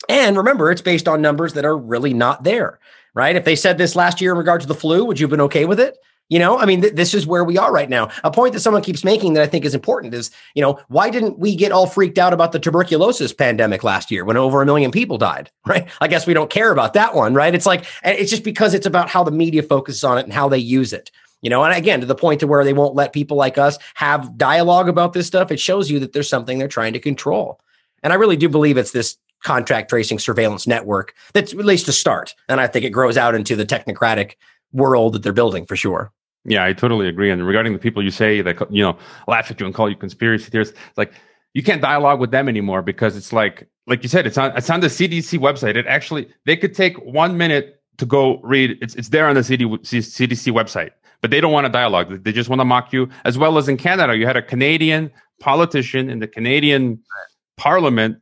[0.10, 2.80] And remember, it's based on numbers that are really not there,
[3.14, 3.38] right?
[3.38, 5.42] If they said this last year in regard to the flu, would you have been
[5.42, 5.98] okay with it?
[6.30, 8.10] You know, I mean, th- this is where we are right now.
[8.24, 11.10] A point that someone keeps making that I think is important is, you know, why
[11.10, 14.66] didn't we get all freaked out about the tuberculosis pandemic last year when over a
[14.66, 15.88] million people died, right?
[16.02, 17.56] I guess we don't care about that one, right?
[17.56, 20.34] It's like, eh, it's just because it's about how the media focuses on it and
[20.34, 21.12] how they use it.
[21.42, 23.78] You know, and again, to the point to where they won't let people like us
[23.94, 27.62] have dialogue about this stuff, it shows you that there's something they're trying to control.
[28.04, 31.94] And I really do believe it's this contract tracing surveillance network that's at least to
[31.94, 32.34] start.
[32.50, 34.34] And I think it grows out into the technocratic
[34.74, 36.12] world that they're building for sure.
[36.48, 37.30] Yeah, I totally agree.
[37.30, 39.98] And regarding the people you say that you know laugh at you and call you
[39.98, 41.14] conspiracy theorists, like
[41.54, 44.70] you can't dialogue with them anymore because it's like like you said, it's on it's
[44.70, 45.76] on the CDC website.
[45.76, 48.78] It actually they could take one minute to go read.
[48.82, 50.92] It's it's there on the CDC website,
[51.22, 52.24] but they don't want to dialogue.
[52.24, 53.10] They just want to mock you.
[53.26, 57.00] As well as in Canada, you had a Canadian politician in the Canadian
[57.58, 58.20] Parliament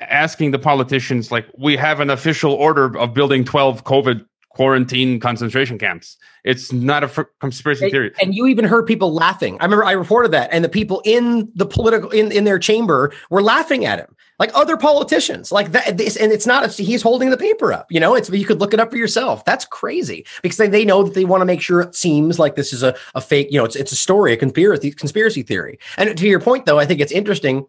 [0.00, 4.26] asking the politicians like, "We have an official order of building twelve COVID
[4.56, 6.16] quarantine concentration camps.
[6.42, 8.12] It's not a f- conspiracy theory.
[8.22, 9.58] And you even heard people laughing.
[9.60, 13.12] I remember I reported that, and the people in the political in, in their chamber
[13.28, 15.98] were laughing at him, like other politicians, like that.
[15.98, 16.64] This, and it's not.
[16.64, 17.92] A, he's holding the paper up.
[17.92, 19.44] You know, it's you could look it up for yourself.
[19.44, 22.56] That's crazy because they, they know that they want to make sure it seems like
[22.56, 23.48] this is a, a fake.
[23.50, 25.78] You know, it's it's a story, a conspiracy conspiracy theory.
[25.98, 27.66] And to your point, though, I think it's interesting.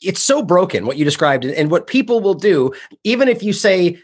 [0.00, 2.72] It's so broken what you described, and what people will do,
[3.04, 3.98] even if you say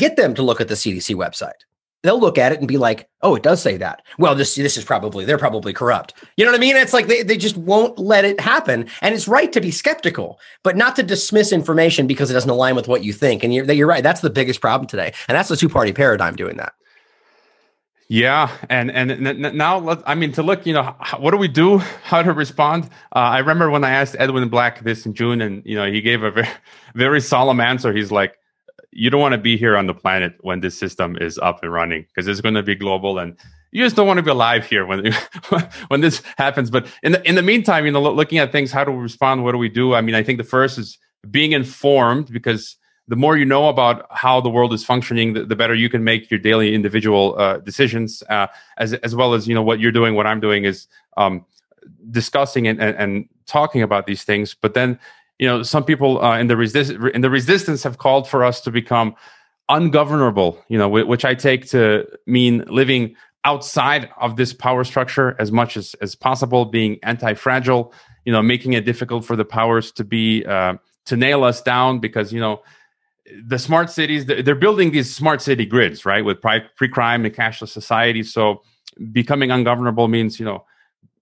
[0.00, 1.62] get them to look at the CDC website.
[2.02, 4.78] They'll look at it and be like, "Oh, it does say that." Well, this this
[4.78, 6.14] is probably they're probably corrupt.
[6.36, 6.74] You know what I mean?
[6.74, 10.40] It's like they, they just won't let it happen, and it's right to be skeptical,
[10.62, 13.44] but not to dismiss information because it doesn't align with what you think.
[13.44, 14.02] And you're you're right.
[14.02, 16.72] That's the biggest problem today, and that's the two party paradigm doing that.
[18.12, 21.78] Yeah, and and now let I mean to look, you know, what do we do?
[22.02, 22.86] How to respond?
[23.14, 26.00] Uh, I remember when I asked Edwin Black this in June, and you know, he
[26.00, 26.48] gave a very
[26.94, 27.92] very solemn answer.
[27.92, 28.36] He's like,
[28.92, 31.72] "You don't want to be here on the planet when this system is up and
[31.72, 33.36] running because it's going to be global, and
[33.72, 35.12] you just don't want to be alive here when
[35.88, 38.84] when this happens." But in the in the meantime, you know, looking at things, how
[38.84, 39.44] do we respond?
[39.44, 39.94] What do we do?
[39.94, 40.98] I mean, I think the first is
[41.30, 42.76] being informed because
[43.08, 46.04] the more you know about how the world is functioning, the, the better you can
[46.04, 48.22] make your daily individual uh, decisions.
[48.30, 48.46] Uh,
[48.78, 50.86] as as well as you know what you're doing, what I'm doing is
[51.16, 51.44] um,
[52.10, 54.54] discussing and, and, and, talking about these things.
[54.54, 54.96] But then
[55.40, 58.60] you know some people uh, in the resist in the resistance have called for us
[58.60, 59.14] to become
[59.70, 60.62] ungovernable.
[60.68, 63.16] You know, which I take to mean living
[63.46, 67.92] outside of this power structure as much as as possible, being anti-fragile.
[68.26, 70.74] You know, making it difficult for the powers to be uh,
[71.06, 72.60] to nail us down because you know
[73.46, 78.24] the smart cities they're building these smart city grids right with pre-crime and cashless society
[78.24, 78.60] so
[79.12, 80.64] becoming ungovernable means you know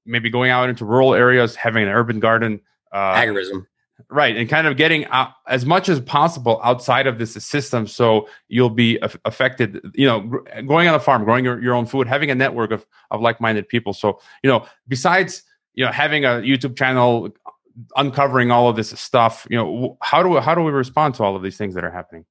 [0.06, 2.60] maybe going out into rural areas having an urban garden
[2.92, 3.66] uh, agorism
[4.10, 8.28] right and kind of getting out, as much as possible outside of this system so
[8.48, 10.20] you'll be affected you know
[10.66, 13.68] going on a farm growing your, your own food having a network of, of like-minded
[13.68, 15.42] people so you know besides
[15.74, 17.28] you know having a youtube channel
[17.96, 21.22] uncovering all of this stuff you know how do we, how do we respond to
[21.22, 22.24] all of these things that are happening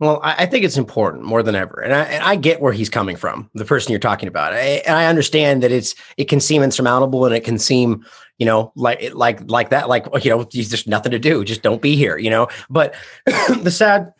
[0.00, 2.90] well, I, think it's important more than ever, and I, and I, get where he's
[2.90, 3.48] coming from.
[3.54, 7.24] The person you're talking about, I, and I understand that it's it can seem insurmountable,
[7.24, 8.04] and it can seem,
[8.38, 11.62] you know, like like like that, like you know, there's just nothing to do, just
[11.62, 12.48] don't be here, you know.
[12.68, 12.94] But
[13.26, 14.12] the sad,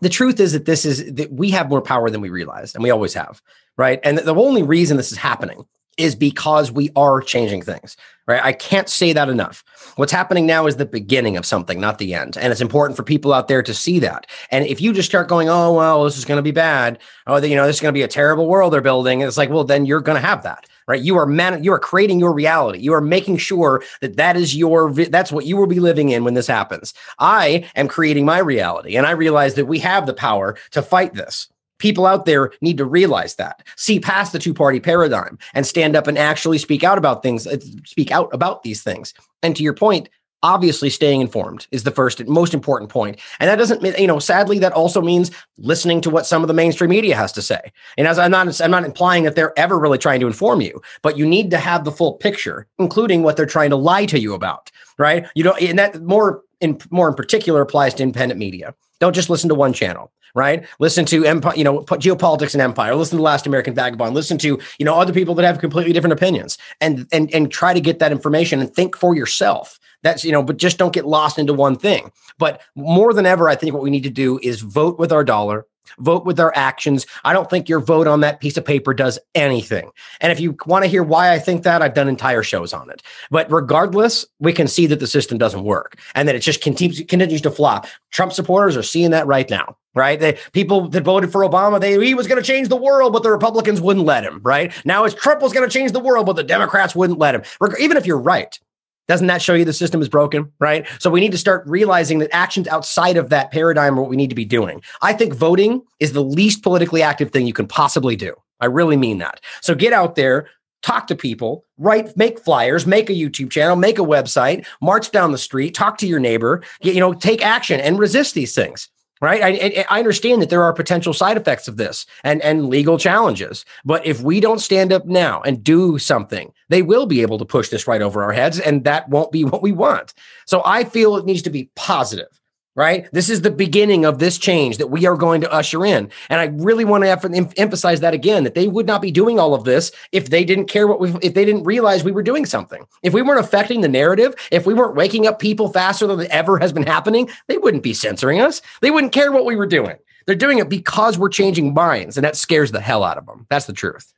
[0.00, 2.82] the truth is that this is that we have more power than we realize, and
[2.82, 3.40] we always have,
[3.76, 4.00] right?
[4.02, 5.64] And the only reason this is happening
[5.96, 8.44] is because we are changing things, right?
[8.44, 9.64] I can't say that enough.
[9.96, 12.36] What's happening now is the beginning of something, not the end.
[12.36, 14.26] And it's important for people out there to see that.
[14.50, 16.98] And if you just start going, oh, well, this is going to be bad.
[17.26, 19.22] Oh, you know, this is going to be a terrible world they're building.
[19.22, 21.00] it's like, well, then you're going to have that, right?
[21.00, 22.78] You are man, you are creating your reality.
[22.78, 26.24] You are making sure that that is your, that's what you will be living in
[26.24, 26.94] when this happens.
[27.18, 28.96] I am creating my reality.
[28.96, 32.78] And I realize that we have the power to fight this people out there need
[32.78, 36.82] to realize that see past the two party paradigm and stand up and actually speak
[36.82, 39.12] out about things uh, speak out about these things
[39.42, 40.08] and to your point
[40.46, 44.06] obviously staying informed is the first and most important point and that doesn't mean you
[44.06, 47.42] know sadly that also means listening to what some of the mainstream media has to
[47.42, 47.60] say
[47.98, 50.80] and as i'm not i'm not implying that they're ever really trying to inform you
[51.02, 54.20] but you need to have the full picture including what they're trying to lie to
[54.20, 58.38] you about right you know and that more in more in particular applies to independent
[58.38, 60.66] media don't just listen to one channel right?
[60.80, 62.94] Listen to empire, you know, geopolitics and empire.
[62.94, 64.14] Listen to Last American Vagabond.
[64.14, 67.72] Listen to you know other people that have completely different opinions, and and and try
[67.72, 69.80] to get that information and think for yourself.
[70.06, 72.12] That's you know, but just don't get lost into one thing.
[72.38, 75.24] But more than ever, I think what we need to do is vote with our
[75.24, 75.66] dollar
[75.98, 77.06] vote with our actions.
[77.24, 79.90] I don't think your vote on that piece of paper does anything.
[80.20, 82.90] And if you want to hear why I think that, I've done entire shows on
[82.90, 83.02] it.
[83.30, 87.02] But regardless, we can see that the system doesn't work and that it just continues,
[87.06, 87.86] continues to flop.
[88.10, 89.76] Trump supporters are seeing that right now.
[89.94, 93.14] Right, the people that voted for Obama, they he was going to change the world,
[93.14, 94.42] but the Republicans wouldn't let him.
[94.42, 97.34] Right now, it's Trump was going to change the world, but the Democrats wouldn't let
[97.34, 97.42] him.
[97.80, 98.60] Even if you're right,
[99.08, 100.52] doesn't that show you the system is broken?
[100.58, 100.86] Right.
[100.98, 104.16] So we need to start realizing that actions outside of that paradigm are what we
[104.16, 104.82] need to be doing.
[105.02, 108.34] I think voting is the least politically active thing you can possibly do.
[108.60, 109.40] I really mean that.
[109.60, 110.48] So get out there,
[110.82, 115.32] talk to people, write, make flyers, make a YouTube channel, make a website, march down
[115.32, 118.88] the street, talk to your neighbor, you know, take action and resist these things
[119.20, 119.42] right?
[119.42, 123.64] I, I, understand that there are potential side effects of this and, and legal challenges.
[123.84, 127.44] But if we don't stand up now and do something, they will be able to
[127.44, 130.14] push this right over our heads, and that won't be what we want.
[130.46, 132.35] So I feel it needs to be positive
[132.76, 133.08] right?
[133.10, 136.10] This is the beginning of this change that we are going to usher in.
[136.28, 139.40] And I really want to em- emphasize that again that they would not be doing
[139.40, 142.22] all of this if they didn't care what we if they didn't realize we were
[142.22, 142.86] doing something.
[143.02, 146.58] If we weren't affecting the narrative, if we weren't waking up people faster than ever
[146.58, 148.62] has been happening, they wouldn't be censoring us.
[148.82, 149.96] They wouldn't care what we were doing.
[150.26, 153.46] They're doing it because we're changing minds and that scares the hell out of them.
[153.48, 154.12] That's the truth.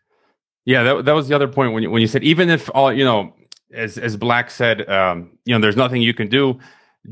[0.65, 2.93] Yeah, that, that was the other point when you, when you said even if all,
[2.93, 3.35] you know,
[3.73, 6.59] as as Black said, um, you know, there's nothing you can do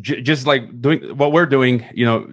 [0.01, 2.33] j- just like doing what we're doing, you know,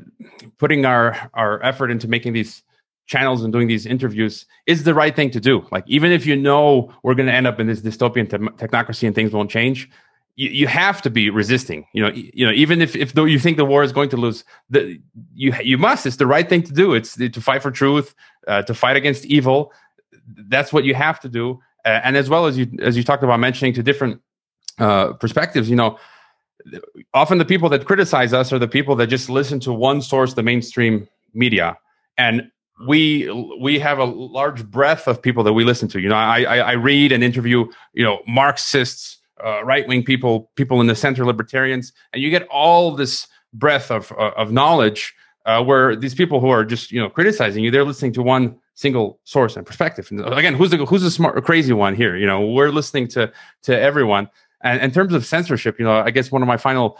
[0.57, 2.64] putting our our effort into making these
[3.05, 5.66] channels and doing these interviews is the right thing to do.
[5.72, 9.05] Like even if you know we're going to end up in this dystopian te- technocracy
[9.05, 9.89] and things won't change,
[10.36, 11.86] you, you have to be resisting.
[11.93, 14.18] You know, you know even if if though you think the war is going to
[14.18, 14.99] lose, the
[15.34, 16.05] you you must.
[16.05, 16.93] It's the right thing to do.
[16.93, 18.16] It's to fight for truth,
[18.47, 19.72] uh, to fight against evil.
[20.28, 21.59] That's what you have to do.
[21.86, 24.22] Uh, and as well as you as you talked about mentioning to different
[24.80, 25.99] uh, perspectives, you know,
[27.13, 30.33] often the people that criticize us are the people that just listen to one source,
[30.33, 31.77] the mainstream media.
[32.17, 32.49] And
[32.87, 33.29] we
[33.59, 35.99] we have a large breadth of people that we listen to.
[35.99, 40.51] You know, I I, I read and interview you know Marxists, uh, right wing people,
[40.55, 45.13] people in the center, libertarians, and you get all this breadth of uh, of knowledge.
[45.45, 48.57] Uh, where these people who are just you know criticizing you, they're listening to one
[48.75, 50.07] single source and perspective.
[50.09, 52.15] And again, who's the who's the smart crazy one here?
[52.15, 53.31] You know, we're listening to
[53.63, 54.29] to everyone.
[54.64, 56.97] And in terms of censorship, you know, I guess one of my final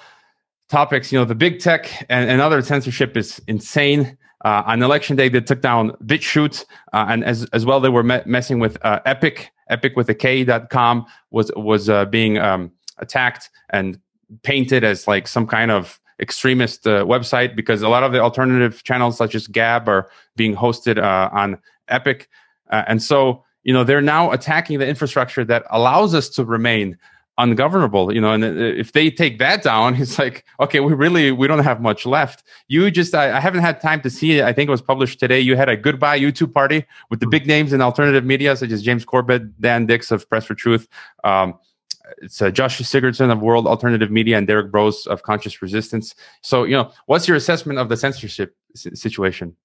[0.70, 4.18] topics, you know, the big tech and, and other censorship is insane.
[4.44, 8.04] Uh, on election day, they took down BitChute, uh, and as as well, they were
[8.04, 9.48] me- messing with uh, Epik.
[9.72, 13.98] Epik with a K.com was was uh, being um, attacked and
[14.42, 18.84] painted as like some kind of extremist uh, website because a lot of the alternative
[18.84, 21.58] channels, such as Gab, are being hosted uh, on
[21.90, 22.26] Epik,
[22.70, 26.98] and so you know they're now attacking the infrastructure that allows us to remain
[27.40, 31.48] ungovernable you know and if they take that down it's like okay we really we
[31.48, 32.44] don't have much left.
[32.68, 34.46] You just I, I, haven't had time to see it.
[34.46, 35.40] I think it was published today.
[35.40, 38.84] You had a goodbye youtube party with the big names in alternative media such as
[38.84, 40.88] james corbett dan dicks of press for truth
[41.24, 41.56] um,
[42.22, 46.16] it's uh, josh sigurdson of world alternative media and derrick broze of conscious resistance.
[46.42, 49.56] So you know what's your assessment of the censorship situation?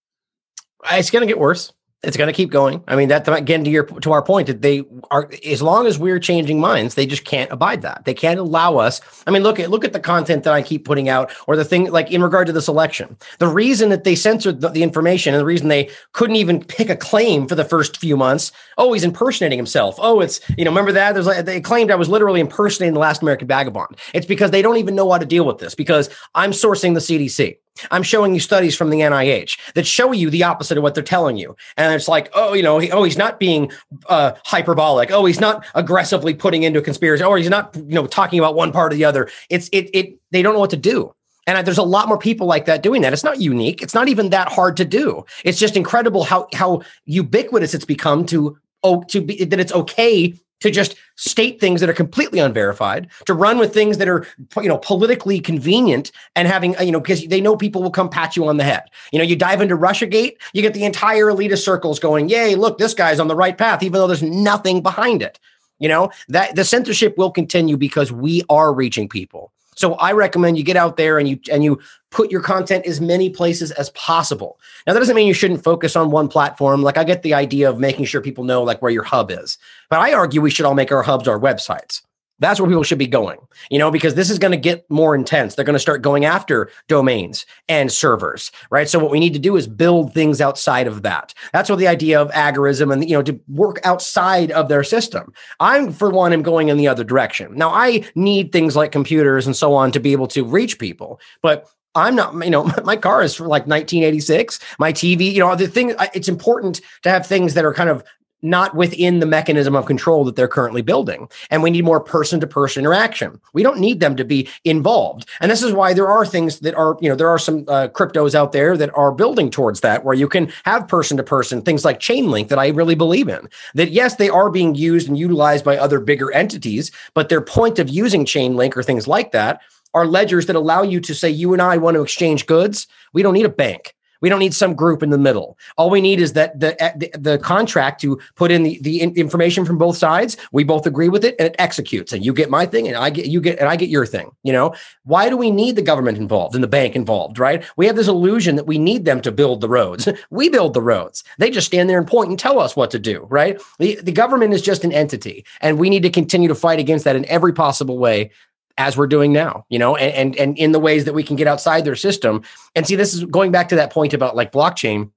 [0.92, 1.72] It's going to get worse
[2.04, 2.82] it's going to keep going.
[2.86, 5.98] I mean, that again to your to our point that they are as long as
[5.98, 8.04] we're changing minds, they just can't abide that.
[8.04, 9.00] They can't allow us.
[9.26, 11.64] I mean, look at look at the content that I keep putting out, or the
[11.64, 13.16] thing like in regard to this election.
[13.40, 16.88] The reason that they censored the, the information and the reason they couldn't even pick
[16.88, 18.52] a claim for the first few months.
[18.76, 19.96] Oh, he's impersonating himself.
[19.98, 23.00] Oh, it's you know remember that there's like they claimed I was literally impersonating the
[23.00, 23.96] last American vagabond.
[24.14, 27.00] It's because they don't even know how to deal with this because I'm sourcing the
[27.00, 27.56] CDC.
[27.90, 31.02] I'm showing you studies from the NIH that show you the opposite of what they're
[31.02, 31.56] telling you.
[31.76, 33.70] And it's like, oh, you know, he, oh, he's not being
[34.08, 35.10] uh, hyperbolic.
[35.10, 37.24] Oh, he's not aggressively putting into a conspiracy.
[37.24, 39.28] Or he's not, you know, talking about one part or the other.
[39.50, 40.18] It's it it.
[40.30, 41.14] They don't know what to do.
[41.46, 43.14] And there's a lot more people like that doing that.
[43.14, 43.80] It's not unique.
[43.80, 45.24] It's not even that hard to do.
[45.44, 50.34] It's just incredible how how ubiquitous it's become to oh to be that it's okay
[50.60, 54.68] to just state things that are completely unverified, to run with things that are you
[54.68, 58.46] know politically convenient and having you know because they know people will come pat you
[58.46, 58.84] on the head.
[59.12, 62.78] You know, you dive into RussiaGate, you get the entire elitist circles going, "Yay, look,
[62.78, 65.38] this guy's on the right path," even though there's nothing behind it.
[65.78, 69.52] You know that the censorship will continue because we are reaching people.
[69.78, 71.78] So I recommend you get out there and you and you
[72.10, 74.58] put your content as many places as possible.
[74.86, 76.82] Now that doesn't mean you shouldn't focus on one platform.
[76.82, 79.58] Like I get the idea of making sure people know like where your hub is.
[79.90, 82.02] But I argue we should all make our hubs our websites.
[82.40, 83.38] That's where people should be going,
[83.68, 85.54] you know, because this is going to get more intense.
[85.54, 88.88] They're going to start going after domains and servers, right?
[88.88, 91.34] So what we need to do is build things outside of that.
[91.52, 95.32] That's what the idea of agorism and, you know, to work outside of their system.
[95.58, 97.56] I'm, for one, am going in the other direction.
[97.56, 101.20] Now, I need things like computers and so on to be able to reach people,
[101.42, 101.68] but
[101.98, 104.58] I'm not, you know, my car is from like 1986.
[104.78, 108.02] My TV, you know, the thing, it's important to have things that are kind of
[108.42, 111.28] not within the mechanism of control that they're currently building.
[111.50, 113.40] And we need more person to person interaction.
[113.52, 115.28] We don't need them to be involved.
[115.40, 117.88] And this is why there are things that are, you know, there are some uh,
[117.88, 121.62] cryptos out there that are building towards that, where you can have person to person
[121.62, 123.48] things like Chainlink that I really believe in.
[123.74, 127.78] That yes, they are being used and utilized by other bigger entities, but their point
[127.78, 129.60] of using Chainlink or things like that
[129.94, 132.86] are ledgers that allow you to say, you and I want to exchange goods.
[133.12, 133.94] We don't need a bank.
[134.20, 135.58] We don't need some group in the middle.
[135.76, 139.00] All we need is that the eh, the, the contract to put in the, the
[139.00, 140.36] information from both sides.
[140.52, 142.12] We both agree with it, and it executes.
[142.12, 144.30] And you get my thing, and I get you get, and I get your thing.
[144.42, 144.74] You know,
[145.04, 147.38] why do we need the government involved and the bank involved?
[147.38, 147.64] Right?
[147.76, 150.08] We have this illusion that we need them to build the roads.
[150.30, 151.22] we build the roads.
[151.38, 153.26] They just stand there and point and tell us what to do.
[153.30, 153.60] Right?
[153.78, 157.04] The the government is just an entity, and we need to continue to fight against
[157.04, 158.30] that in every possible way
[158.78, 161.36] as we're doing now, you know, and, and, and in the ways that we can
[161.36, 162.42] get outside their system.
[162.76, 165.10] And see, this is going back to that point about like blockchain.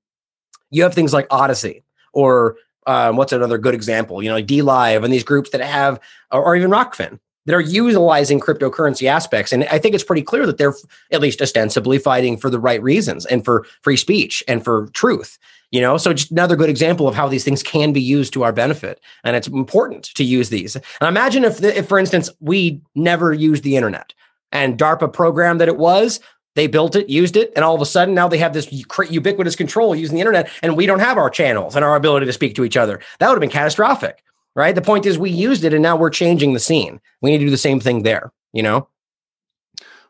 [0.71, 2.57] You have things like Odysee or
[2.87, 4.23] um, what's another good example?
[4.23, 5.99] You know, like DLive and these groups that have,
[6.31, 9.51] or, or even Rokfin, that are utilizing cryptocurrency aspects.
[9.51, 10.75] And I think it's pretty clear that they're
[11.11, 15.37] at least ostensibly fighting for the right reasons and for free speech and for truth
[15.71, 18.43] you know so just another good example of how these things can be used to
[18.43, 20.75] our benefit and it's important to use these.
[20.75, 24.13] And imagine if, if for instance we never used the internet
[24.51, 26.19] and darpa program that it was
[26.55, 28.71] they built it used it and all of a sudden now they have this
[29.09, 32.33] ubiquitous control using the internet and we don't have our channels and our ability to
[32.33, 32.99] speak to each other.
[33.19, 34.75] That would have been catastrophic right?
[34.75, 36.99] The point is we used it and now we're changing the scene.
[37.21, 38.87] We need to do the same thing there you know?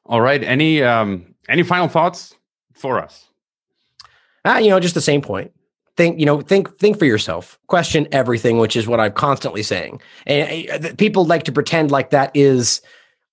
[0.06, 2.36] All right any um any final thoughts
[2.74, 3.28] for us
[4.46, 5.52] Ah, you know, just the same point.
[5.98, 7.60] Think, you know, think, think for yourself.
[7.68, 10.02] Question everything, which is what I'm constantly saying.
[10.26, 12.82] And uh, people like to pretend like that is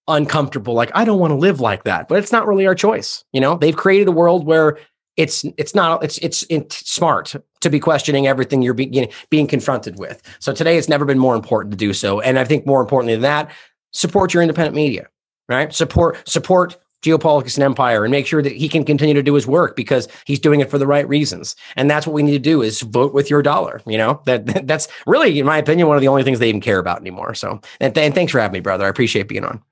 [0.08, 0.74] uncomfortable.
[0.74, 3.24] Like I don't want to live like that, but it's not really our choice.
[3.32, 4.78] You know, they've created a world where
[5.16, 9.98] it's it's not it's it's, it's smart to be questioning everything you're being being confronted
[9.98, 10.22] with.
[10.38, 12.20] So today it's never been more important to do so.
[12.20, 13.50] And I think more importantly than that,
[13.92, 15.08] support your independent media,
[15.48, 15.72] right?
[15.72, 19.46] Support support geopolitics and empire and make sure that he can continue to do his
[19.46, 22.38] work because he's doing it for the right reasons and that's what we need to
[22.38, 25.96] do is vote with your dollar you know that that's really in my opinion one
[25.96, 28.40] of the only things they even care about anymore so and, th- and thanks for
[28.40, 29.62] having me brother i appreciate being on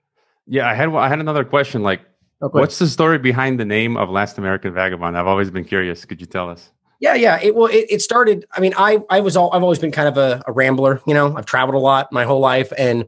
[0.46, 2.00] yeah i had i had another question like
[2.42, 2.60] oh, okay.
[2.60, 6.20] what's the story behind the name of last american vagabond i've always been curious could
[6.20, 7.38] you tell us yeah, yeah.
[7.42, 8.46] It well, it, it started.
[8.52, 11.02] I mean, I I was all I've always been kind of a, a rambler.
[11.06, 13.04] You know, I've traveled a lot my whole life, and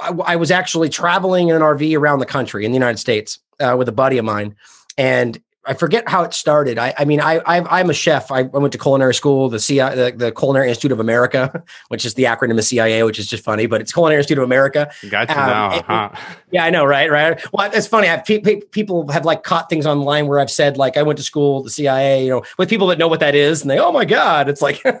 [0.00, 3.38] I, I, was actually traveling in an RV around the country in the United States
[3.60, 4.54] uh, with a buddy of mine,
[4.96, 6.78] and I forget how it started.
[6.78, 8.30] I, I mean, I, I am a chef.
[8.30, 12.14] I, went to culinary school, the CIA, the, the, Culinary Institute of America, which is
[12.14, 14.90] the acronym of CIA, which is just funny, but it's Culinary Institute of America.
[15.08, 16.10] Got you um, now, huh?
[16.50, 17.10] Yeah, I know, right?
[17.10, 17.40] Right.
[17.52, 18.08] Well, it's funny.
[18.08, 21.16] I've pe- pe- people have like caught things online where I've said like I went
[21.18, 23.78] to school, the CIA, you know, with people that know what that is, and they,
[23.78, 24.82] oh my god, it's like.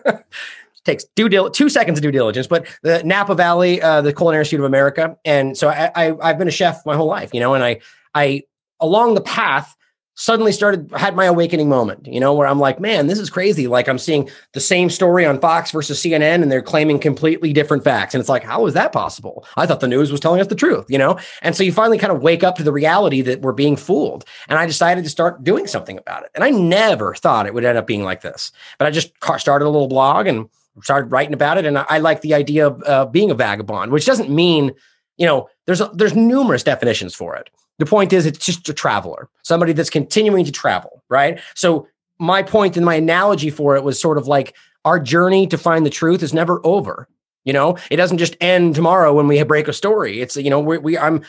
[0.84, 4.42] takes due dil- two seconds of due diligence, but the Napa Valley, uh, the Culinary
[4.42, 7.40] Institute of America, and so I, I I've been a chef my whole life, you
[7.40, 7.80] know, and I
[8.14, 8.42] I
[8.80, 9.76] along the path
[10.16, 13.66] suddenly started had my awakening moment you know where i'm like man this is crazy.
[13.66, 17.82] Like i'm seeing the same story on fox versus cnn and they're claiming completely different
[17.82, 19.44] facts and it's like how is that possible?
[19.56, 21.18] I thought the news was telling us the truth you know?
[21.42, 24.24] And so you finally kind of wake up to the reality that we're being fooled
[24.48, 27.64] and i decided to start doing something about it and i never thought it would
[27.64, 30.48] end up being like this but i just started a little blog and
[30.82, 33.92] started writing about it and i, I like the idea of uh, being a vagabond
[33.92, 34.72] which doesn't mean
[35.16, 38.72] you know there's a, there's numerous definitions for it the point is, it's just a
[38.72, 41.40] traveler, somebody that's continuing to travel, right?
[41.54, 41.88] So,
[42.20, 44.54] my point and my analogy for it was sort of like
[44.84, 47.08] our journey to find the truth is never over.
[47.44, 50.20] You know, it doesn't just end tomorrow when we break a story.
[50.20, 51.22] It's you know we, we I'm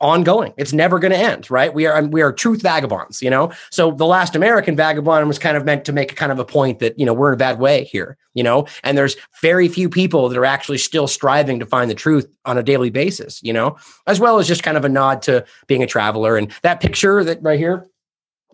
[0.00, 0.52] ongoing.
[0.56, 1.72] It's never going to end, right?
[1.72, 3.22] We are we are truth vagabonds.
[3.22, 6.32] You know, so the last American vagabond was kind of meant to make a kind
[6.32, 8.16] of a point that you know we're in a bad way here.
[8.34, 11.94] You know, and there's very few people that are actually still striving to find the
[11.94, 13.40] truth on a daily basis.
[13.42, 13.76] You know,
[14.08, 16.36] as well as just kind of a nod to being a traveler.
[16.36, 17.86] And that picture that right here,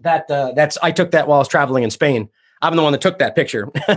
[0.00, 2.28] that uh, that's I took that while I was traveling in Spain.
[2.62, 3.70] I'm the one that took that picture.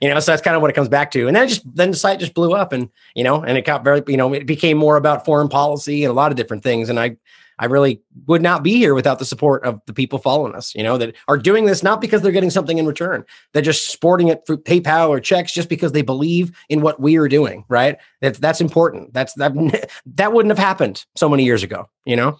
[0.00, 1.26] you know, so that's kind of what it comes back to.
[1.26, 3.84] And then just then the site just blew up and you know, and it got
[3.84, 6.88] very, you know, it became more about foreign policy and a lot of different things.
[6.88, 7.16] And I
[7.58, 10.82] I really would not be here without the support of the people following us, you
[10.82, 13.24] know, that are doing this not because they're getting something in return.
[13.52, 17.16] They're just sporting it through PayPal or checks just because they believe in what we
[17.16, 17.96] are doing, right?
[18.20, 19.14] That that's important.
[19.14, 19.52] That's that
[20.14, 22.38] that wouldn't have happened so many years ago, you know?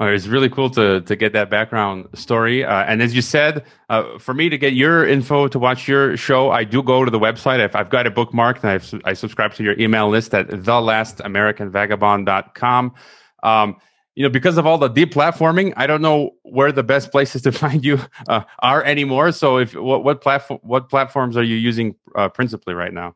[0.00, 2.64] Uh, it's really cool to to get that background story.
[2.64, 6.16] Uh, and as you said, uh, for me to get your info to watch your
[6.16, 7.60] show, I do go to the website.
[7.60, 12.94] I've, I've got it bookmarked, and I've, I subscribe to your email list at thelastamericanvagabond.com.
[13.42, 13.76] Um,
[14.14, 17.52] you know, because of all the deplatforming, I don't know where the best places to
[17.52, 19.32] find you uh, are anymore.
[19.32, 23.14] So, if what what platform what platforms are you using uh, principally right now?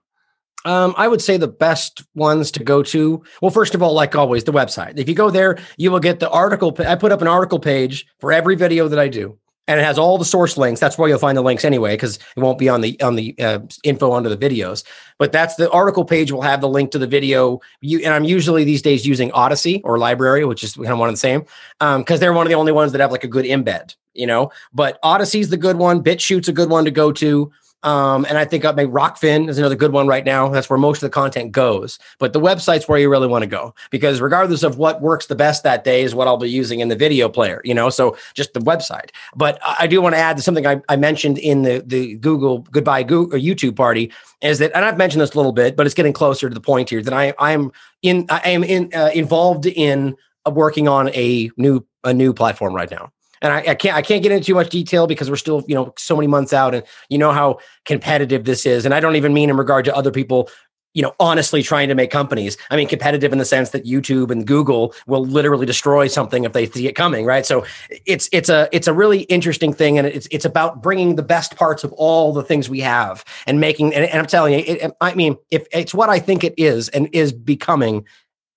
[0.67, 3.23] Um, I would say the best ones to go to.
[3.41, 4.99] Well, first of all, like always, the website.
[4.99, 6.77] If you go there, you will get the article.
[6.81, 9.39] I put up an article page for every video that I do,
[9.69, 10.81] and it has all the source links.
[10.81, 13.37] That's where you'll find the links anyway, because it won't be on the on the
[13.39, 14.83] uh, info under the videos.
[15.19, 17.61] But that's the article page will have the link to the video.
[17.81, 21.09] You and I'm usually these days using Odysee or LBRY, which is kind of one
[21.09, 21.43] of the same,
[21.79, 23.95] because um, they're one of the only ones that have like a good embed.
[24.15, 26.03] You know, but Odysee's the good one.
[26.03, 27.53] BitChute's a good one to go to.
[27.87, 30.49] Um, and I think uh, maybe Rokfin is another good one right now.
[30.49, 32.01] That's where most of the content goes.
[32.19, 35.37] But the website's where you really want to go because regardless of what works the
[35.37, 38.17] best that day is what I'll be using in the video player, you know, so
[38.35, 39.11] just the website.
[39.37, 43.05] But I do want to add something I, I mentioned in the, the Google Goodbye
[43.05, 44.11] Google, YouTube party
[44.41, 46.61] is that, and I've mentioned this a little bit, but it's getting closer to the
[46.61, 47.71] point here that I, I am
[48.03, 52.75] in, I am in, uh, involved in uh, working on a new, a new platform
[52.75, 53.13] right now
[53.47, 55.75] and I, I, can't I can't get into too much detail because we're still you
[55.75, 58.85] know so many months out, and you know how competitive this is.
[58.85, 60.51] And I don't even mean in regard to other people,
[60.95, 62.57] you know, honestly trying to make companies.
[62.71, 66.53] I mean competitive in the sense that YouTube and Google will literally destroy something if
[66.53, 67.47] they see it coming, right?
[67.47, 67.65] So
[68.05, 71.57] it's it's a it's a really interesting thing, and it's it's about bringing the best
[71.57, 73.95] parts of all the things we have and making.
[73.95, 76.89] And, and I'm telling you, it, I mean, if it's what I think it is
[76.91, 78.05] and is becoming,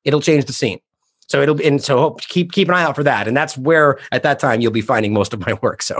[0.03, 0.79] it'll change the scene.
[1.29, 3.27] So it'll be, and so keep keep an eye out for that.
[3.27, 5.83] And that's where at that time you'll be finding most of my work.
[5.83, 5.95] So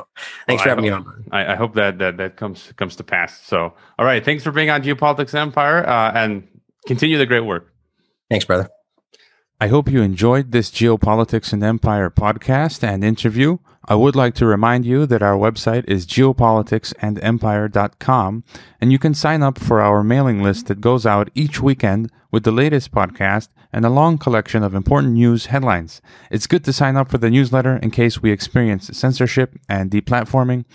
[0.48, 1.26] thanks well, for having hope, me on.
[1.32, 3.40] I, I, hope that, that that comes comes to pass.
[3.46, 6.48] So all right, thanks for being on Geopolitics Empire uh, and
[6.88, 7.72] continue the great work.
[8.30, 8.70] Thanks, brother.
[9.62, 13.58] I hope you enjoyed this Geopolitics and Empire podcast and interview.
[13.86, 18.44] I would like to remind you that our website is geopoliticsandempire.com,
[18.82, 22.44] and you can sign up for our mailing list that goes out each weekend with
[22.44, 26.02] the latest podcast and a long collection of important news headlines.
[26.30, 30.66] It's good to sign up for the newsletter in case we experience censorship and deplatforming.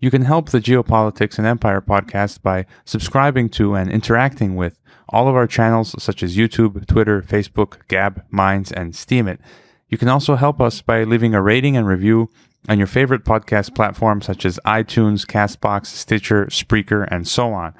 [0.00, 5.28] You can help the Geopolitics and Empire podcast by subscribing to and interacting with all
[5.28, 9.38] of our channels such as YouTube, Twitter, Facebook, Gab, Minds, and Steemit.
[9.88, 12.30] You can also help us by leaving a rating and review
[12.68, 17.74] on your favorite podcast platforms such as iTunes, Castbox, Stitcher, Spreaker, and so on.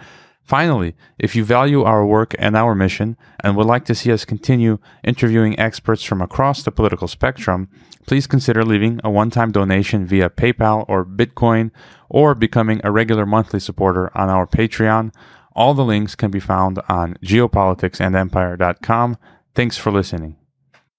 [0.45, 4.27] Finally, if you value our work and our mission and would like to see us
[4.27, 7.69] continue interviewing experts from across the political spectrum,
[8.07, 11.71] please consider leaving a one time donation via PayPal or Bitcoin
[12.11, 15.15] or becoming a regular monthly supporter on our Patreon.
[15.57, 19.17] All the links can be found on geopoliticsandempire.com.
[19.55, 20.44] Thanks for listening.